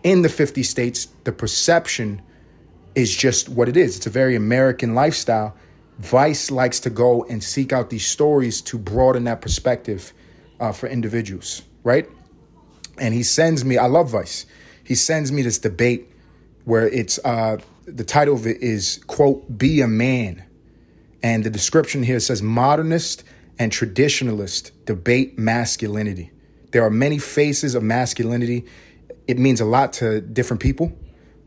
In 0.05 0.23
the 0.23 0.29
50 0.29 0.63
states, 0.63 1.09
the 1.25 1.33
perception 1.33 2.23
is 2.95 3.15
just 3.15 3.49
what 3.49 3.69
it 3.69 3.77
is. 3.77 3.97
It's 3.97 4.07
a 4.07 4.11
very 4.11 4.37
American 4.37 4.95
lifestyle. 4.95 5.57
Vice 5.99 6.51
likes 6.51 6.81
to 6.81 6.91
go 6.91 7.25
and 7.25 7.43
seek 7.43 7.73
out 7.73 7.91
these 7.91 8.07
stories 8.07 8.63
to 8.63 8.79
broaden 8.79 9.25
that 9.25 9.41
perspective 9.41 10.13
uh, 10.59 10.73
for 10.73 10.89
individuals, 10.89 11.63
right? 11.85 12.09
And 12.99 13.15
he 13.15 13.23
sends 13.23 13.65
me, 13.65 13.79
I 13.79 13.87
love 13.87 14.11
Vice. 14.11 14.47
He 14.85 14.95
sends 14.95 15.31
me 15.31 15.43
this 15.43 15.59
debate 15.59 16.11
where 16.65 16.89
it's, 16.89 17.19
uh, 17.25 17.59
the 17.87 18.05
title 18.05 18.35
of 18.35 18.47
it 18.47 18.63
is, 18.63 19.03
quote, 19.07 19.59
Be 19.59 19.81
a 19.81 19.89
Man. 19.89 20.45
And 21.23 21.45
the 21.45 21.51
description 21.51 22.03
here 22.03 22.21
says 22.21 22.43
modernist 22.43 23.25
and 23.59 23.71
traditionalist 23.71 24.71
debate 24.87 25.39
masculinity. 25.39 26.31
There 26.73 26.85
are 26.85 26.91
many 26.91 27.19
faces 27.19 27.75
of 27.75 27.83
masculinity. 27.83 28.67
It 29.27 29.39
means 29.39 29.61
a 29.61 29.65
lot 29.65 29.93
to 29.95 30.21
different 30.21 30.63
people. 30.63 30.97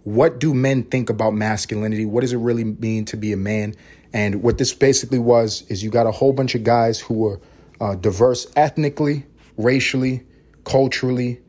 What 0.03 0.39
do 0.39 0.53
men 0.53 0.83
think 0.83 1.09
about 1.09 1.33
masculinity? 1.33 2.05
What 2.05 2.21
does 2.21 2.33
it 2.33 2.37
really 2.37 2.63
mean 2.63 3.05
to 3.05 3.17
be 3.17 3.31
a 3.31 3.37
man? 3.37 3.75
And 4.11 4.43
what 4.43 4.57
this 4.57 4.73
basically 4.73 5.19
was 5.19 5.63
is 5.69 5.83
you 5.83 5.89
got 5.89 6.05
a 6.05 6.11
whole 6.11 6.33
bunch 6.33 6.55
of 6.55 6.63
guys 6.63 6.99
who 6.99 7.13
were 7.15 7.39
uh, 7.79 7.95
diverse 7.95 8.47
ethnically, 8.55 9.25
racially, 9.57 10.23
culturally, 10.65 11.41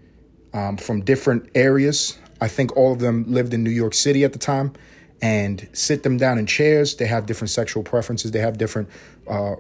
um, 0.52 0.76
from 0.76 1.02
different 1.02 1.50
areas. 1.54 2.18
I 2.40 2.48
think 2.48 2.76
all 2.76 2.92
of 2.92 3.00
them 3.00 3.24
lived 3.26 3.54
in 3.54 3.64
New 3.64 3.70
York 3.70 3.94
City 3.94 4.24
at 4.24 4.32
the 4.32 4.38
time. 4.38 4.72
And 5.22 5.68
sit 5.72 6.02
them 6.02 6.18
down 6.18 6.36
in 6.36 6.44
chairs. 6.44 6.96
They 6.96 7.06
have 7.06 7.24
different 7.24 7.48
sexual 7.48 7.82
preferences. 7.82 8.32
They 8.32 8.40
have 8.40 8.58
different 8.58 8.90
uh, 9.26 9.54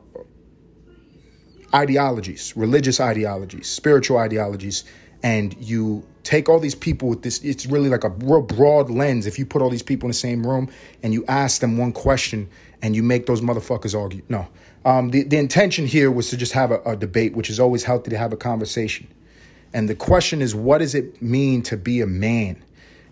ideologies, 1.74 2.54
religious 2.54 3.00
ideologies, 3.00 3.66
spiritual 3.66 4.18
ideologies, 4.18 4.84
and 5.24 5.56
you 5.58 6.06
take 6.22 6.48
all 6.48 6.60
these 6.60 6.74
people 6.74 7.08
with 7.08 7.22
this 7.22 7.42
it's 7.42 7.66
really 7.66 7.88
like 7.88 8.04
a 8.04 8.10
real 8.10 8.42
broad 8.42 8.88
lens 8.88 9.26
if 9.26 9.38
you 9.38 9.44
put 9.44 9.60
all 9.60 9.70
these 9.70 9.82
people 9.82 10.06
in 10.06 10.10
the 10.10 10.14
same 10.14 10.46
room 10.46 10.70
and 11.02 11.12
you 11.12 11.24
ask 11.26 11.60
them 11.60 11.76
one 11.76 11.92
question 11.92 12.48
and 12.82 12.94
you 12.94 13.02
make 13.02 13.26
those 13.26 13.40
motherfuckers 13.40 13.98
argue 13.98 14.22
no 14.28 14.46
um, 14.84 15.10
the, 15.10 15.22
the 15.22 15.38
intention 15.38 15.86
here 15.86 16.10
was 16.10 16.28
to 16.28 16.36
just 16.36 16.52
have 16.52 16.70
a, 16.70 16.80
a 16.82 16.94
debate 16.94 17.34
which 17.34 17.48
is 17.50 17.58
always 17.58 17.82
healthy 17.82 18.10
to 18.10 18.18
have 18.18 18.32
a 18.32 18.36
conversation 18.36 19.08
and 19.72 19.88
the 19.88 19.94
question 19.94 20.40
is 20.40 20.54
what 20.54 20.78
does 20.78 20.94
it 20.94 21.20
mean 21.20 21.62
to 21.62 21.76
be 21.76 22.00
a 22.00 22.06
man 22.06 22.62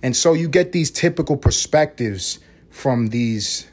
and 0.02 0.14
so 0.14 0.35
you 0.35 0.49
get 0.49 0.73
these 0.73 0.90
typical 0.90 1.37
perspectives 1.37 2.38
from 2.71 3.09
these 3.09 3.66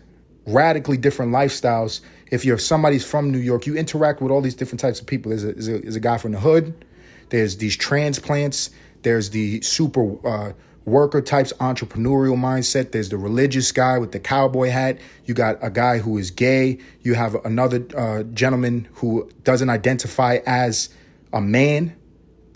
radically 0.46 0.98
different 0.98 1.32
lifestyles 1.32 2.02
if 2.32 2.46
you're 2.46 2.58
somebody's 2.58 3.04
from 3.04 3.32
New 3.32 3.40
York, 3.40 3.66
you 3.66 3.76
interact 3.76 4.22
with 4.22 4.32
all 4.32 4.42
these 4.42 4.54
different 4.54 4.80
types 4.80 5.00
of 5.00 5.08
people. 5.08 5.32
There's 5.32 5.44
a, 5.44 5.54
there's 5.54 5.68
a, 5.68 5.80
there's 5.80 5.96
a 5.96 6.00
guy 6.00 6.18
from 6.18 6.32
the 6.32 6.40
hood. 6.40 6.86
There's 7.30 7.58
these 7.58 7.78
transplants. 7.78 8.70
There's 9.02 9.30
the 9.30 9.62
super 9.62 10.28
uh, 10.28 10.54
worker 10.86 11.22
types, 11.22 11.54
entrepreneurial 11.54 12.38
mindset. 12.38 12.92
There's 12.92 13.10
the 13.10 13.18
religious 13.18 13.72
guy 13.72 13.98
with 13.98 14.12
the 14.12 14.20
cowboy 14.20 14.70
hat. 14.70 15.00
You 15.26 15.34
got 15.34 15.58
a 15.62 15.70
guy 15.70 16.00
who 16.00 16.18
is 16.18 16.32
gay. 16.32 16.80
You 17.02 17.14
have 17.14 17.36
another 17.46 17.86
uh, 17.96 18.24
gentleman 18.24 18.88
who 18.96 19.30
doesn't 19.44 19.70
identify 19.70 20.40
as 20.46 20.90
a 21.32 21.42
man, 21.42 21.96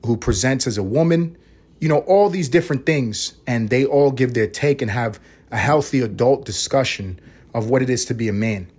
who 0.06 0.18
presents 0.18 0.68
as 0.68 0.78
a 0.78 0.84
woman. 0.84 1.38
You 1.80 1.90
know, 1.90 2.00
all 2.00 2.30
these 2.30 2.50
different 2.50 2.86
things. 2.86 3.34
And 3.46 3.70
they 3.70 3.86
all 3.86 4.12
give 4.12 4.34
their 4.34 4.48
take 4.48 4.82
and 4.82 4.90
have 4.90 5.20
a 5.52 5.58
healthy 5.58 6.02
adult 6.02 6.46
discussion 6.46 7.20
of 7.54 7.70
what 7.70 7.82
it 7.82 7.90
is 7.90 8.06
to 8.06 8.14
be 8.14 8.28
a 8.28 8.34
man. 8.34 8.72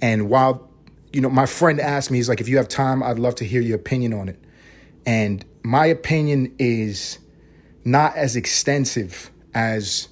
And 0.00 0.30
while, 0.30 0.70
you 1.12 1.20
know, 1.20 1.28
my 1.28 1.46
friend 1.46 1.80
asked 1.80 2.10
me, 2.10 2.18
he's 2.18 2.28
like, 2.28 2.40
if 2.40 2.48
you 2.48 2.56
have 2.56 2.68
time, 2.68 3.02
I'd 3.02 3.18
love 3.18 3.34
to 3.36 3.44
hear 3.44 3.60
your 3.60 3.76
opinion 3.76 4.14
on 4.14 4.28
it. 4.28 4.42
And 5.06 5.44
my 5.62 5.86
opinion 5.86 6.54
is 6.58 7.18
not 7.84 8.16
as 8.16 8.36
extensive 8.36 9.30
as 9.54 10.08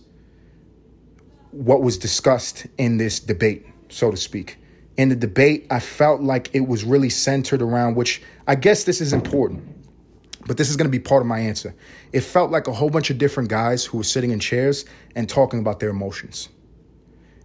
what 1.50 1.82
was 1.82 1.98
discussed 1.98 2.66
in 2.78 2.96
this 2.96 3.20
debate, 3.20 3.66
so 3.88 4.10
to 4.10 4.16
speak. 4.16 4.58
In 4.96 5.08
the 5.08 5.16
debate, 5.16 5.66
I 5.70 5.80
felt 5.80 6.20
like 6.20 6.54
it 6.54 6.66
was 6.66 6.84
really 6.84 7.10
centered 7.10 7.62
around, 7.62 7.94
which 7.94 8.22
I 8.46 8.54
guess 8.54 8.84
this 8.84 9.00
is 9.00 9.12
important, 9.12 9.62
but 10.46 10.56
this 10.56 10.68
is 10.68 10.76
going 10.76 10.86
to 10.86 10.90
be 10.90 10.98
part 10.98 11.22
of 11.22 11.26
my 11.26 11.40
answer. 11.40 11.74
It 12.12 12.20
felt 12.20 12.50
like 12.50 12.66
a 12.66 12.72
whole 12.72 12.90
bunch 12.90 13.10
of 13.10 13.18
different 13.18 13.48
guys 13.48 13.84
who 13.84 13.98
were 13.98 14.04
sitting 14.04 14.30
in 14.30 14.40
chairs 14.40 14.84
and 15.14 15.28
talking 15.28 15.60
about 15.60 15.80
their 15.80 15.90
emotions 15.90 16.48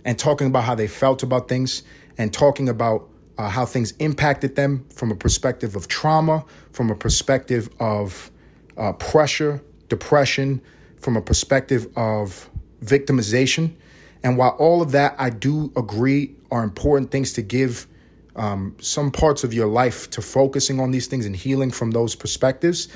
and 0.04 0.18
talking 0.18 0.48
about 0.48 0.64
how 0.64 0.76
they 0.76 0.88
felt 0.88 1.24
about 1.24 1.48
things 1.48 1.84
and 2.18 2.34
talking 2.34 2.68
about 2.70 3.10
uh, 3.38 3.50
how 3.50 3.66
things 3.66 3.92
impacted 4.00 4.56
them 4.56 4.86
from 4.94 5.12
a 5.12 5.16
perspective 5.16 5.76
of 5.76 5.88
trauma, 5.88 6.44
from 6.72 6.90
a 6.90 6.96
perspective 6.96 7.70
of 7.80 8.32
uh, 8.78 8.94
pressure, 8.94 9.62
depression, 9.90 10.62
from 11.00 11.18
a 11.18 11.22
perspective 11.22 11.88
of 11.96 12.50
victimization. 12.84 13.74
And 14.24 14.38
while 14.38 14.56
all 14.60 14.82
of 14.82 14.92
that, 14.92 15.16
I 15.18 15.30
do 15.30 15.72
agree, 15.76 16.36
are 16.52 16.64
important 16.64 17.12
things 17.12 17.34
to 17.34 17.42
give 17.42 17.88
um, 18.36 18.76
some 18.80 19.12
parts 19.12 19.44
of 19.44 19.54
your 19.54 19.68
life 19.68 20.10
to 20.12 20.22
focusing 20.22 20.80
on 20.80 20.92
these 20.92 21.08
things 21.08 21.26
and 21.26 21.36
healing 21.36 21.72
from 21.72 21.92
those 21.92 22.16
perspectives, 22.16 22.88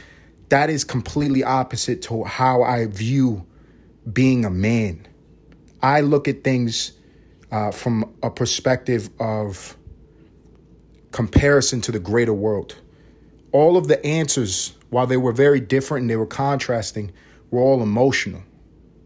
that 0.50 0.70
is 0.70 0.84
completely 0.84 1.44
opposite 1.44 2.02
to 2.04 2.24
how 2.24 2.62
I 2.64 2.86
view 2.88 3.46
being 4.12 4.46
a 4.46 4.50
man. 4.50 5.08
I 5.82 6.02
look 6.02 6.28
at 6.28 6.44
things 6.44 6.94
uh, 7.52 7.72
from 7.72 8.14
a 8.22 8.30
perspective 8.30 9.10
of 9.20 9.76
comparison 11.12 11.82
to 11.82 11.92
the 11.92 12.00
greater 12.00 12.34
world. 12.34 12.78
All 13.52 13.78
of 13.78 13.88
the 13.88 14.04
answers, 14.06 14.76
while 14.90 15.08
they 15.08 15.18
were 15.18 15.34
very 15.34 15.60
different 15.60 16.04
and 16.04 16.10
they 16.10 16.16
were 16.16 16.26
contrasting, 16.26 17.12
were 17.50 17.62
all 17.62 17.84
emotional. 17.84 18.42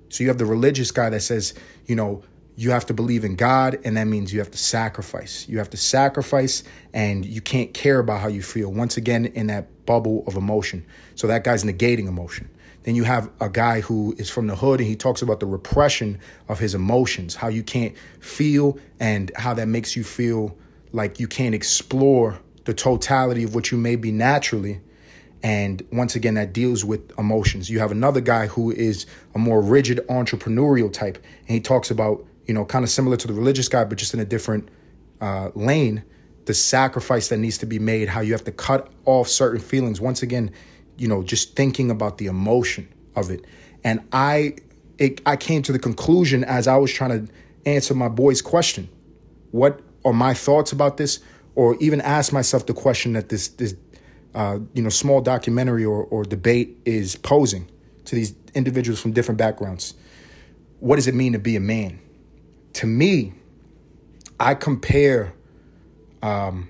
So 0.10 0.24
you 0.24 0.30
have 0.30 0.38
the 0.38 0.46
religious 0.46 0.92
guy 0.92 1.10
that 1.10 1.22
says, 1.22 1.54
you 1.88 1.96
know, 1.96 2.24
you 2.58 2.72
have 2.72 2.86
to 2.86 2.94
believe 2.94 3.26
in 3.26 3.36
God, 3.36 3.80
and 3.84 3.98
that 3.98 4.06
means 4.06 4.32
you 4.32 4.40
have 4.40 4.52
to 4.52 4.58
sacrifice. 4.58 5.46
You 5.50 5.58
have 5.58 5.70
to 5.72 5.78
sacrifice, 5.78 6.64
and 6.94 7.26
you 7.26 7.42
can't 7.42 7.74
care 7.74 8.00
about 8.00 8.22
how 8.22 8.30
you 8.30 8.42
feel. 8.42 8.72
Once 8.72 8.96
again, 8.96 9.26
in 9.26 9.48
that 9.48 9.86
bubble 9.86 10.24
of 10.26 10.36
emotion. 10.36 10.86
So 11.16 11.28
that 11.28 11.44
guy's 11.44 11.64
negating 11.64 12.08
emotion. 12.08 12.50
Then 12.84 12.96
you 12.96 13.04
have 13.04 13.30
a 13.42 13.50
guy 13.50 13.82
who 13.82 14.16
is 14.18 14.30
from 14.30 14.48
the 14.48 14.56
hood 14.56 14.80
and 14.80 14.88
he 14.88 14.96
talks 14.96 15.24
about 15.24 15.40
the 15.40 15.48
repression 15.48 16.20
of 16.48 16.60
his 16.60 16.76
emotions, 16.76 17.34
how 17.34 17.48
you 17.48 17.64
can't 17.64 17.98
feel 18.20 18.78
and 19.00 19.32
how 19.36 19.56
that 19.56 19.68
makes 19.68 19.96
you 19.96 20.04
feel 20.04 20.56
like 20.96 21.20
you 21.20 21.28
can't 21.28 21.54
explore 21.54 22.40
the 22.64 22.74
totality 22.74 23.44
of 23.44 23.54
what 23.54 23.70
you 23.70 23.78
may 23.78 23.96
be 23.96 24.12
naturally. 24.12 24.82
And 25.44 25.86
once 25.92 26.16
again, 26.16 26.36
that 26.36 26.54
deals 26.54 26.84
with 26.84 27.12
emotions. 27.20 27.70
You 27.70 27.80
have 27.80 27.92
another 27.92 28.22
guy 28.22 28.48
who 28.48 28.72
is 28.72 29.06
a 29.36 29.38
more 29.38 29.62
rigid 29.62 30.00
entrepreneurial 30.10 30.92
type, 30.92 31.18
and 31.42 31.50
he 31.50 31.60
talks 31.60 31.92
about, 31.92 32.25
you 32.46 32.54
know, 32.54 32.66
kind 32.66 32.84
of 32.84 32.90
similar 32.90 33.18
to 33.18 33.28
the 33.28 33.34
religious 33.34 33.68
guy, 33.68 33.84
but 33.84 33.98
just 33.98 34.14
in 34.14 34.20
a 34.20 34.25
different 34.25 34.70
uh, 35.22 35.50
lane, 35.54 36.04
the 36.46 36.54
sacrifice 36.54 37.28
that 37.28 37.38
needs 37.38 37.58
to 37.60 37.66
be 37.66 37.78
made, 37.78 38.08
how 38.08 38.22
you 38.22 38.32
have 38.32 38.46
to 38.46 38.52
cut 38.52 38.90
off 39.04 39.28
certain 39.28 39.60
feelings. 39.60 40.00
Once 40.00 40.24
again, 40.24 40.52
you 40.98 41.08
know, 41.08 41.22
just 41.22 41.56
thinking 41.56 41.92
about 41.92 42.18
the 42.18 42.28
emotion 42.28 42.88
of 43.16 43.30
it. 43.30 43.46
And 43.84 44.02
I 44.14 44.56
it, 44.98 45.22
I 45.25 45.36
came 45.36 45.62
to 45.64 45.74
the 45.74 45.80
conclusion 45.80 46.44
as 46.46 46.68
I 46.68 46.78
was 46.78 46.92
trying 46.92 47.28
to 47.28 47.34
answer 47.66 47.94
my 47.94 48.08
boy's 48.08 48.42
question. 48.42 48.88
What 49.52 49.82
are 50.06 50.14
my 50.14 50.34
thoughts 50.34 50.72
about 50.72 50.98
this? 50.98 51.20
Or 51.56 51.76
even 51.80 52.00
ask 52.02 52.32
myself 52.32 52.66
the 52.66 52.74
question 52.74 53.14
that 53.14 53.30
this 53.30 53.50
this 53.50 53.76
uh, 54.34 54.60
you 54.74 54.84
know 54.84 54.90
small 54.90 55.22
documentary 55.22 55.86
or, 55.86 56.04
or 56.04 56.24
debate 56.24 56.78
is 56.86 57.16
posing 57.16 57.70
to 58.06 58.16
these 58.16 58.36
individuals 58.54 59.02
from 59.02 59.12
different 59.12 59.38
backgrounds. 59.38 59.94
What 60.80 60.98
does 60.98 61.08
it 61.08 61.16
mean 61.16 61.34
to 61.34 61.40
be 61.40 61.56
a 61.56 61.60
man? 61.60 62.00
To 62.74 62.88
me, 62.88 63.34
I 64.40 64.54
compare 64.54 65.34
um, 66.22 66.70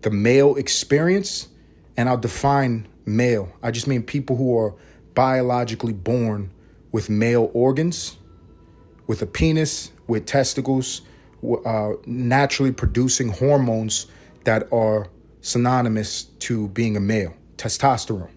the 0.00 0.10
male 0.10 0.56
experience, 0.56 1.48
and 1.96 2.08
I'll 2.08 2.16
define 2.16 2.88
male. 3.04 3.52
I 3.62 3.70
just 3.70 3.86
mean 3.86 4.02
people 4.02 4.36
who 4.36 4.58
are 4.58 4.74
biologically 5.14 5.92
born 5.92 6.50
with 6.92 7.10
male 7.10 7.50
organs, 7.52 8.16
with 9.06 9.20
a 9.20 9.26
penis, 9.26 9.90
with 10.06 10.26
testicles, 10.26 11.02
uh, 11.64 11.92
naturally 12.06 12.72
producing 12.72 13.28
hormones 13.28 14.06
that 14.44 14.72
are 14.72 15.08
synonymous 15.40 16.24
to 16.40 16.68
being 16.68 16.96
a 16.96 17.00
male 17.00 17.34
testosterone 17.56 18.30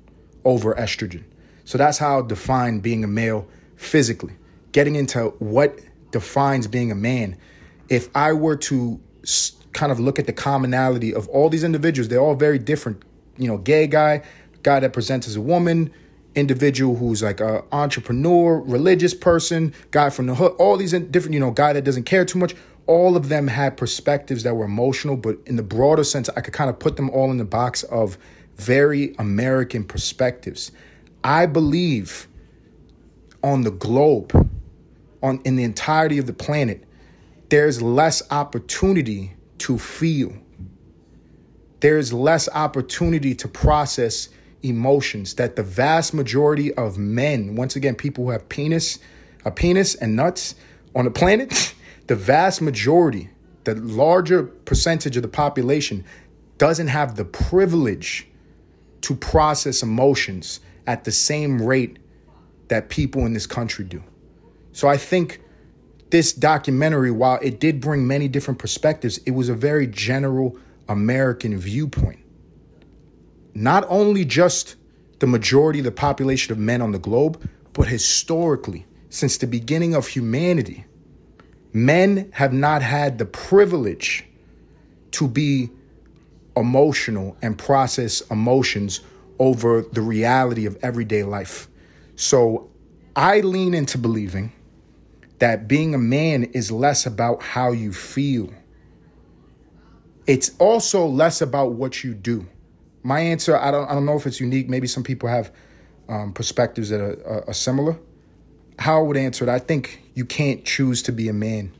over 0.43 0.73
estrogen. 0.75 1.23
So 1.65 1.77
that's 1.77 1.97
how 1.97 2.23
I 2.23 2.27
define 2.27 2.79
being 2.79 3.03
a 3.03 3.07
male 3.07 3.47
physically. 3.75 4.33
Getting 4.71 4.95
into 4.95 5.29
what 5.39 5.79
defines 6.11 6.67
being 6.67 6.91
a 6.91 6.95
man, 6.95 7.37
if 7.89 8.09
I 8.15 8.33
were 8.33 8.55
to 8.57 8.99
kind 9.73 9.91
of 9.91 9.99
look 9.99 10.19
at 10.19 10.25
the 10.25 10.33
commonality 10.33 11.13
of 11.13 11.27
all 11.29 11.49
these 11.49 11.63
individuals, 11.63 12.07
they're 12.09 12.19
all 12.19 12.35
very 12.35 12.59
different. 12.59 13.03
You 13.37 13.47
know, 13.47 13.57
gay 13.57 13.87
guy, 13.87 14.23
guy 14.63 14.79
that 14.79 14.93
presents 14.93 15.27
as 15.27 15.35
a 15.35 15.41
woman, 15.41 15.91
individual 16.35 16.95
who's 16.95 17.23
like 17.23 17.39
a 17.39 17.63
entrepreneur, 17.71 18.59
religious 18.61 19.13
person, 19.13 19.73
guy 19.91 20.09
from 20.09 20.27
the 20.27 20.35
hood, 20.35 20.53
all 20.59 20.77
these 20.77 20.91
different, 20.91 21.33
you 21.33 21.39
know, 21.39 21.51
guy 21.51 21.73
that 21.73 21.83
doesn't 21.83 22.03
care 22.03 22.25
too 22.25 22.39
much. 22.39 22.55
All 22.87 23.17
of 23.17 23.29
them 23.29 23.47
had 23.47 23.77
perspectives 23.77 24.43
that 24.43 24.55
were 24.55 24.65
emotional, 24.65 25.17
but 25.17 25.37
in 25.45 25.57
the 25.57 25.63
broader 25.63 26.03
sense, 26.03 26.29
I 26.29 26.41
could 26.41 26.53
kind 26.53 26.69
of 26.69 26.79
put 26.79 26.95
them 26.95 27.09
all 27.09 27.29
in 27.31 27.37
the 27.37 27.45
box 27.45 27.83
of 27.83 28.17
very 28.55 29.13
American 29.19 29.83
perspectives. 29.83 30.71
I 31.23 31.45
believe 31.45 32.27
on 33.43 33.61
the 33.61 33.71
globe, 33.71 34.49
on 35.21 35.41
in 35.43 35.57
the 35.57 35.63
entirety 35.63 36.17
of 36.17 36.25
the 36.25 36.33
planet, 36.33 36.83
there's 37.49 37.81
less 37.81 38.21
opportunity 38.31 39.35
to 39.59 39.77
feel. 39.77 40.33
There's 41.79 42.11
less 42.11 42.49
opportunity 42.49 43.35
to 43.35 43.47
process 43.47 44.29
emotions 44.63 45.35
that 45.35 45.55
the 45.55 45.63
vast 45.63 46.13
majority 46.13 46.73
of 46.73 46.97
men, 46.97 47.55
once 47.55 47.75
again, 47.75 47.95
people 47.95 48.25
who 48.25 48.31
have 48.31 48.49
penis, 48.49 48.99
a 49.45 49.51
penis 49.51 49.95
and 49.95 50.15
nuts 50.15 50.55
on 50.95 51.05
the 51.05 51.11
planet, 51.11 51.73
the 52.07 52.15
vast 52.15 52.61
majority, 52.61 53.29
the 53.65 53.75
larger 53.75 54.43
percentage 54.43 55.15
of 55.15 55.21
the 55.21 55.29
population 55.29 56.05
doesn't 56.57 56.87
have 56.87 57.15
the 57.15 57.25
privilege 57.25 58.27
to 59.01 59.15
process 59.15 59.83
emotions 59.83 60.59
at 60.87 61.03
the 61.03 61.11
same 61.11 61.61
rate 61.61 61.99
that 62.69 62.89
people 62.89 63.25
in 63.25 63.33
this 63.33 63.45
country 63.45 63.85
do. 63.85 64.01
So 64.71 64.87
I 64.87 64.97
think 64.97 65.41
this 66.09 66.33
documentary, 66.33 67.11
while 67.11 67.39
it 67.41 67.59
did 67.59 67.81
bring 67.81 68.07
many 68.07 68.27
different 68.27 68.59
perspectives, 68.59 69.17
it 69.19 69.31
was 69.31 69.49
a 69.49 69.53
very 69.53 69.87
general 69.87 70.57
American 70.87 71.57
viewpoint. 71.57 72.19
Not 73.53 73.85
only 73.89 74.23
just 74.23 74.75
the 75.19 75.27
majority 75.27 75.79
of 75.79 75.85
the 75.85 75.91
population 75.91 76.53
of 76.53 76.59
men 76.59 76.81
on 76.81 76.91
the 76.91 76.99
globe, 76.99 77.49
but 77.73 77.87
historically, 77.87 78.85
since 79.09 79.37
the 79.37 79.47
beginning 79.47 79.95
of 79.95 80.07
humanity, 80.07 80.85
men 81.85 82.29
have 82.33 82.53
not 82.53 82.81
had 82.81 83.17
the 83.17 83.25
privilege 83.25 84.25
to 85.11 85.27
be 85.27 85.69
emotional 86.55 87.37
and 87.41 87.57
process 87.57 88.21
emotions 88.31 89.01
over 89.39 89.81
the 89.81 90.01
reality 90.01 90.65
of 90.65 90.77
everyday 90.81 91.23
life. 91.23 91.67
So 92.15 92.69
I 93.15 93.41
lean 93.41 93.73
into 93.73 93.97
believing 93.97 94.51
that 95.39 95.67
being 95.67 95.93
a 95.93 95.99
man 95.99 96.45
is 96.45 96.71
less 96.71 97.05
about 97.05 97.43
how 97.43 97.71
you 97.71 97.93
feel. 97.93 98.51
It's 100.25 100.51
also 100.57 101.05
less 101.05 101.41
about 101.41 101.73
what 101.73 102.03
you 102.03 102.13
do. 102.13 102.47
My 103.03 103.19
answer, 103.19 103.55
I 103.55 103.71
don't, 103.71 103.89
I 103.89 103.93
don't 103.93 104.05
know 104.05 104.17
if 104.17 104.25
it's 104.25 104.39
unique. 104.39 104.67
Maybe 104.67 104.87
some 104.87 105.03
people 105.03 105.29
have 105.29 105.53
um, 106.09 106.33
perspectives 106.33 106.89
that 106.89 106.99
are, 106.99 107.23
are, 107.25 107.47
are 107.49 107.53
similar. 107.53 107.97
How 108.77 108.99
I 108.99 109.01
would 109.01 109.17
answer 109.17 109.43
it, 109.43 109.49
I 109.49 109.59
think 109.59 110.01
you 110.13 110.25
can't 110.25 110.63
choose 110.63 111.03
to 111.03 111.11
be 111.11 111.29
a 111.29 111.33
man. 111.33 111.71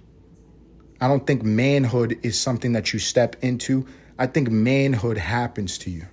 I 1.00 1.08
don't 1.08 1.26
think 1.28 1.44
manhood 1.44 2.20
is 2.24 2.40
something 2.40 2.74
that 2.74 2.92
you 2.92 3.00
step 3.00 3.36
into. 3.42 3.86
I 4.18 4.26
think 4.28 4.50
manhood 4.50 5.18
happens 5.18 5.78
to 5.80 5.92
you. 5.92 6.06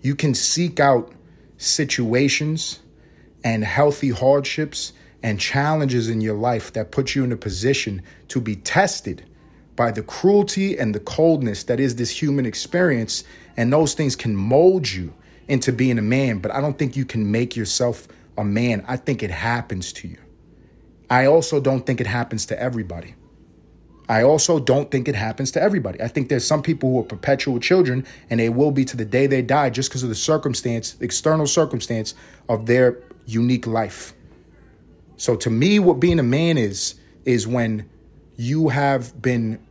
You 0.00 0.14
can 0.14 0.34
seek 0.34 0.80
out 0.80 1.12
situations 1.58 2.80
and 3.42 3.62
healthy 3.64 4.10
hardships 4.10 4.92
and 5.22 5.38
challenges 5.38 6.08
in 6.08 6.20
your 6.20 6.34
life 6.34 6.72
that 6.72 6.90
put 6.90 7.14
you 7.14 7.24
in 7.24 7.32
a 7.32 7.36
position 7.36 8.02
to 8.28 8.40
be 8.40 8.56
tested 8.56 9.24
by 9.76 9.90
the 9.90 10.02
cruelty 10.02 10.78
and 10.78 10.94
the 10.94 11.00
coldness 11.00 11.64
that 11.64 11.80
is 11.80 11.96
this 11.96 12.10
human 12.10 12.46
experience. 12.46 13.24
And 13.56 13.72
those 13.72 13.94
things 13.94 14.16
can 14.16 14.36
mold 14.36 14.90
you 14.90 15.12
into 15.48 15.72
being 15.72 15.98
a 15.98 16.02
man, 16.02 16.38
but 16.38 16.50
I 16.50 16.60
don't 16.60 16.78
think 16.78 16.96
you 16.96 17.04
can 17.04 17.30
make 17.30 17.56
yourself 17.56 18.08
a 18.36 18.44
man. 18.44 18.84
I 18.88 18.96
think 18.96 19.22
it 19.22 19.30
happens 19.30 19.92
to 19.94 20.08
you. 20.08 20.18
I 21.10 21.26
also 21.26 21.60
don't 21.60 21.86
think 21.86 22.00
it 22.00 22.06
happens 22.06 22.46
to 22.46 22.60
everybody. 22.60 23.14
I 24.08 24.22
also 24.22 24.60
don't 24.60 24.90
think 24.90 25.08
it 25.08 25.14
happens 25.14 25.50
to 25.52 25.62
everybody. 25.62 26.00
I 26.02 26.08
think 26.08 26.28
there's 26.28 26.46
some 26.46 26.62
people 26.62 26.90
who 26.90 27.00
are 27.00 27.04
perpetual 27.04 27.58
children 27.58 28.06
and 28.28 28.38
they 28.38 28.50
will 28.50 28.70
be 28.70 28.84
to 28.86 28.96
the 28.96 29.04
day 29.04 29.26
they 29.26 29.40
die 29.40 29.70
just 29.70 29.88
because 29.88 30.02
of 30.02 30.10
the 30.10 30.14
circumstance, 30.14 30.96
external 31.00 31.46
circumstance 31.46 32.14
of 32.48 32.66
their 32.66 32.98
unique 33.24 33.66
life. 33.66 34.12
So 35.16 35.36
to 35.36 35.50
me, 35.50 35.78
what 35.78 36.00
being 36.00 36.18
a 36.18 36.24
man 36.24 36.58
is, 36.58 36.96
is 37.24 37.46
when 37.46 37.88
you 38.36 38.68
have 38.68 39.20
been 39.22 39.64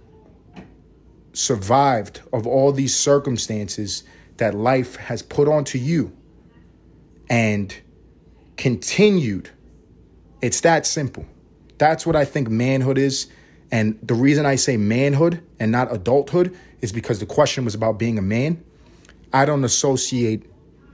survived 1.33 2.21
of 2.31 2.47
all 2.47 2.71
these 2.71 2.95
circumstances 2.95 4.03
that 4.37 4.55
life 4.55 4.95
has 4.95 5.21
put 5.21 5.47
onto 5.47 5.77
you 5.77 6.15
and 7.29 7.75
continued. 8.57 9.49
It's 10.41 10.61
that 10.61 10.85
simple. 10.85 11.25
That's 11.77 12.05
what 12.05 12.15
I 12.15 12.25
think 12.25 12.49
manhood 12.49 12.97
is. 12.97 13.27
And 13.71 13.97
the 14.03 14.13
reason 14.13 14.45
I 14.45 14.55
say 14.55 14.77
manhood 14.77 15.41
and 15.59 15.71
not 15.71 15.93
adulthood 15.93 16.55
is 16.81 16.91
because 16.91 17.19
the 17.19 17.25
question 17.25 17.65
was 17.65 17.75
about 17.75 17.97
being 17.97 18.17
a 18.17 18.21
man. 18.21 18.63
I 19.31 19.45
don't 19.45 19.63
associate 19.63 20.45